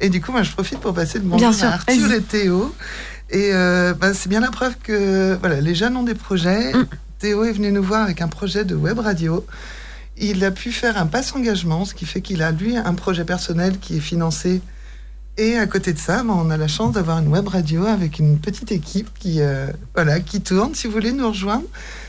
[0.00, 2.74] Et du coup, moi, je profite pour passer de bonjour à Arthur et Théo.
[3.30, 6.72] Et euh, bah, c'est bien la preuve que voilà, les jeunes ont des projets.
[6.72, 6.86] Mm.
[7.18, 9.44] Théo est venu nous voir avec un projet de web radio.
[10.18, 13.24] Il a pu faire un passe engagement, ce qui fait qu'il a, lui, un projet
[13.24, 14.60] personnel qui est financé.
[15.38, 18.18] Et à côté de ça, bah, on a la chance d'avoir une web radio avec
[18.18, 20.74] une petite équipe qui, euh, voilà, qui tourne.
[20.74, 21.66] Si vous voulez nous rejoindre,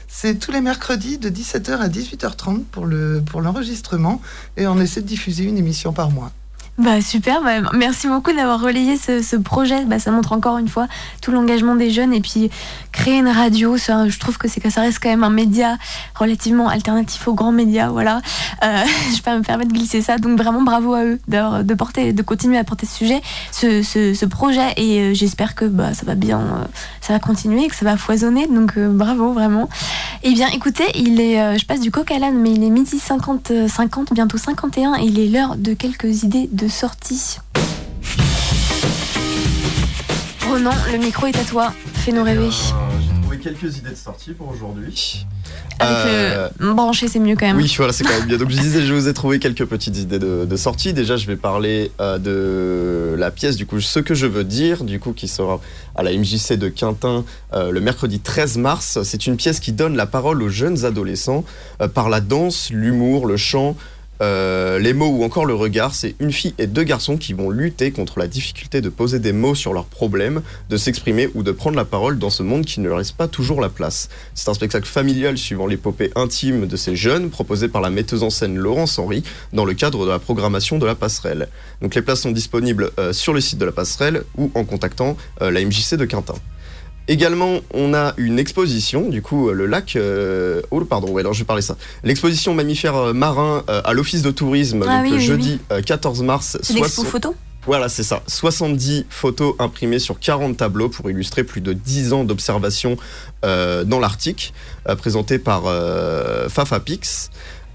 [0.09, 2.85] C'est tous les mercredis de 17h à 18h30 pour
[3.41, 6.31] l'enregistrement le, pour et on essaie de diffuser une émission par mois.
[6.77, 9.83] Bah super, bah, merci beaucoup d'avoir relayé ce, projet.
[9.85, 10.87] Bah, ça montre encore une fois
[11.23, 12.51] tout l'engagement des jeunes et puis
[12.91, 13.77] créer une radio.
[13.77, 15.77] Je trouve que c'est ça reste quand même un média
[16.13, 17.89] relativement alternatif aux grands médias.
[17.89, 18.21] Voilà,
[18.63, 18.83] euh,
[19.15, 20.19] je peux me permettre de glisser ça.
[20.19, 23.21] Donc vraiment bravo à eux de, porter, de continuer à porter ce sujet,
[23.51, 26.65] ce, projet et euh, j'espère que bah, ça va bien, euh,
[27.01, 28.45] ça va continuer, que ça va foisonner.
[28.45, 29.67] Donc euh, bravo vraiment.
[30.21, 32.99] Eh bien écoutez, il est, je passe du coq à l'âne, mais il est midi
[32.99, 37.37] 50, 50, bientôt 51 et il est l'heure de quelques idées de sortie.
[40.47, 41.73] Ronan, le micro est à toi.
[41.93, 42.49] Fais-nous rêver.
[42.51, 45.25] J'ai trouvé quelques idées de sortie pour aujourd'hui.
[45.79, 47.57] Avec euh, brancher, c'est mieux quand même.
[47.57, 48.37] Oui, voilà, c'est quand même bien.
[48.37, 50.93] Donc je disais, je vous ai trouvé quelques petites idées de, sortie.
[50.93, 54.83] Déjà, je vais parler euh, de la pièce, du coup, ce que je veux dire,
[54.83, 55.59] du coup, qui sera
[55.95, 58.99] à la MJC de Quintin euh, le mercredi 13 mars.
[59.03, 61.43] C'est une pièce qui donne la parole aux jeunes adolescents
[61.93, 63.75] par la danse, l'humour, le chant.
[64.21, 67.49] Euh, les mots ou encore le regard, c'est une fille et deux garçons qui vont
[67.49, 71.51] lutter contre la difficulté de poser des mots sur leurs problèmes, de s'exprimer ou de
[71.51, 74.09] prendre la parole dans ce monde qui ne leur laisse pas toujours la place.
[74.33, 78.29] C'est un spectacle familial suivant l'épopée intime de ces jeunes, proposé par la metteuse en
[78.29, 81.47] scène Laurence Henry dans le cadre de la programmation de la passerelle.
[81.81, 85.17] Donc les places sont disponibles euh, sur le site de la passerelle ou en contactant
[85.41, 86.35] euh, la MJC de Quintin.
[87.07, 89.95] Également, on a une exposition, du coup, le lac.
[89.95, 91.77] Euh, oh, pardon, ouais, alors je vais parler ça.
[92.03, 96.57] L'exposition mammifères euh, marins euh, à l'Office de tourisme, ah donc, jeudi 14 mars.
[96.61, 97.35] C'est l'expo photo
[97.65, 98.23] voilà, c'est ça.
[98.27, 102.95] 70 photos imprimées sur 40 tableaux pour illustrer plus de 10 ans d'observation
[103.43, 104.53] dans l'Arctique,
[104.97, 105.63] présentées par
[106.47, 107.29] Fafa Pix.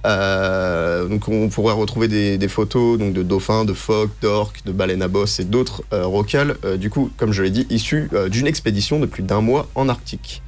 [0.04, 5.02] Euh, donc on pourrait retrouver des, photos donc de dauphins, de phoques, d'orques, de baleines
[5.02, 8.46] à bosse et d'autres euh, rocales, euh, du coup, comme je l'ai dit, issus d'une
[8.46, 10.42] expédition de plus d'un mois en Arctique.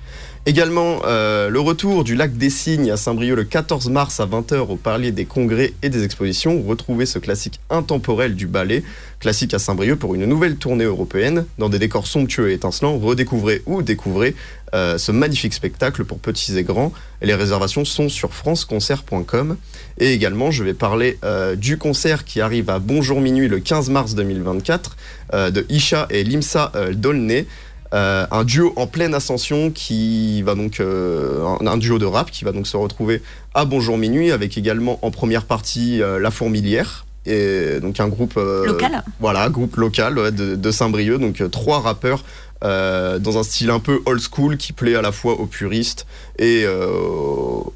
[0.47, 4.59] Également, euh, le retour du lac des Cygnes à Saint-Brieuc le 14 mars à 20h
[4.69, 6.63] au Parlier des Congrès et des Expositions.
[6.63, 8.83] Retrouvez ce classique intemporel du ballet,
[9.21, 11.47] classique à Saint-Brieuc pour une nouvelle tournée européenne.
[11.57, 14.35] Dans des décors somptueux et étincelants, redécouvrez ou découvrez
[14.75, 16.93] euh, ce magnifique spectacle pour petits et grands.
[17.23, 19.57] Les réservations sont sur franceconcert.com.
[19.97, 23.89] Et également, je vais parler euh, du concert qui arrive à Bonjour Minuit le 15
[23.89, 24.97] mars 2024
[25.33, 27.47] de Isha et Limsa Dolné.
[27.95, 32.45] Euh, un duo en pleine ascension qui va donc euh, un, duo de rap qui
[32.45, 33.23] va donc se retrouver
[33.55, 38.35] à Bonjour Minuit avec également en première partie euh, La Fourmilière et donc un groupe
[38.35, 39.03] local.
[39.21, 41.21] voilà groupe local de, de Saint-Brieuc.
[41.21, 42.25] Donc trois rappeurs
[42.65, 46.07] euh, dans un style un peu old school qui plaît à la fois aux puristes
[46.39, 46.87] et euh,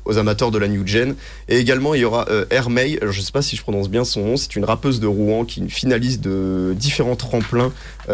[0.05, 1.14] aux amateurs de la new gen.
[1.49, 4.24] Et également, il y aura euh, je ne sais pas si je prononce bien son
[4.24, 7.72] nom, c'est une rappeuse de Rouen qui est une finaliste de différents tremplins,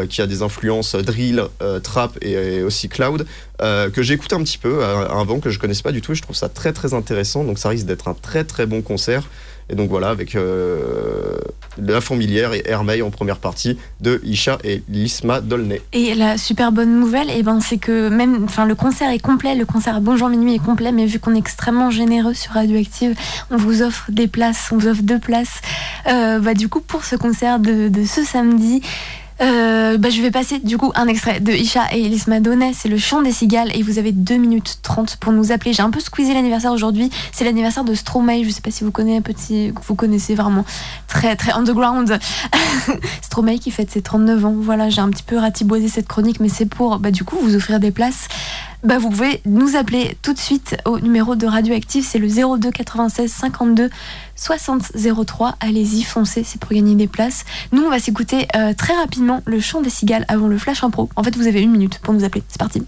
[0.08, 1.44] qui a des influences drill,
[1.82, 3.26] trap et, aussi cloud,
[3.60, 6.22] que j'ai écouté un petit peu avant, que je connaissais pas du tout, et je
[6.22, 9.28] trouve ça très très intéressant, donc ça risque d'être un très très bon concert.
[9.70, 11.38] Et donc voilà, avec euh,
[11.78, 15.80] La Fourmilière et Hermeil en première partie de Isha et Lisma Dolnay.
[15.92, 19.18] Et la super bonne nouvelle, et eh ben, c'est que même enfin, le concert est
[19.18, 23.14] complet, le concert Bonjour Minuit est complet, mais vu qu'on est extrêmement généreux sur Radioactive,
[23.50, 25.60] on vous offre des places, on vous offre deux places.
[26.08, 28.82] Euh, bah, du coup, pour ce concert de ce samedi,
[29.44, 32.88] euh, bah, je vais passer du coup un extrait de Isha et Elise Madonna, c'est
[32.88, 35.72] le chant des cigales et vous avez 2 minutes 30 pour nous appeler.
[35.72, 38.90] J'ai un peu squeezé l'anniversaire aujourd'hui, c'est l'anniversaire de Stromae, je sais pas si vous
[38.90, 40.64] connaissez, petit, vous connaissez vraiment.
[41.08, 42.18] Très très underground.
[43.22, 46.48] Stromae qui fête ses 39 ans, voilà, j'ai un petit peu ratiboisé cette chronique mais
[46.48, 48.28] c'est pour bah, du coup vous offrir des places
[48.84, 52.70] bah, vous pouvez nous appeler tout de suite au numéro de Radioactive, c'est le 02
[52.70, 53.90] 96 52
[54.36, 54.92] 60
[55.26, 55.56] 03.
[55.60, 57.44] Allez-y, foncez, c'est pour gagner des places.
[57.72, 61.08] Nous, on va s'écouter euh, très rapidement le chant des cigales avant le flash impro.
[61.16, 62.42] En fait, vous avez une minute pour nous appeler.
[62.48, 62.82] C'est parti.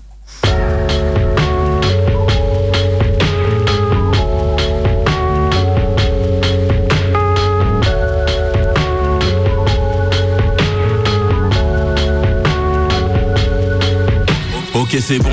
[14.77, 15.31] Ok c'est bon,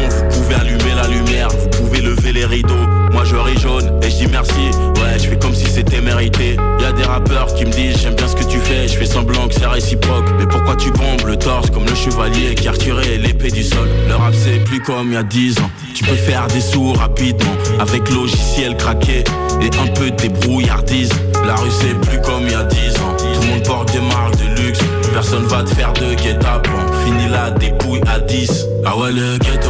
[0.54, 2.74] allumer la lumière, vous pouvez lever les rideaux.
[3.12, 6.58] Moi je ris jaune et je dis merci, ouais je fais comme si c'était mérité.
[6.80, 9.06] Y a des rappeurs qui me disent j'aime bien ce que tu fais, je fais
[9.06, 10.26] semblant que c'est réciproque.
[10.40, 13.88] Mais pourquoi tu bombes le torse comme le chevalier qui a retiré l'épée du sol?
[14.08, 15.70] Le rap c'est plus comme il y a 10 ans.
[15.94, 19.24] Tu peux faire des sous rapidement avec logiciel craqué
[19.62, 21.12] et un peu de débrouillardise.
[21.46, 23.16] La rue c'est plus comme il y a 10 ans.
[23.18, 24.80] Tout le monde porte des marques de luxe.
[25.14, 29.70] Personne va te faire de guet-apens Fini la dépouille à 10 Ah ouais le ghetto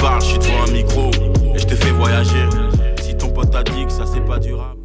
[0.00, 1.10] parle, je suis devant un micro
[1.54, 2.48] Et je te fais voyager.
[3.02, 4.77] Si ton pote t'a dit que ça c'est pas durable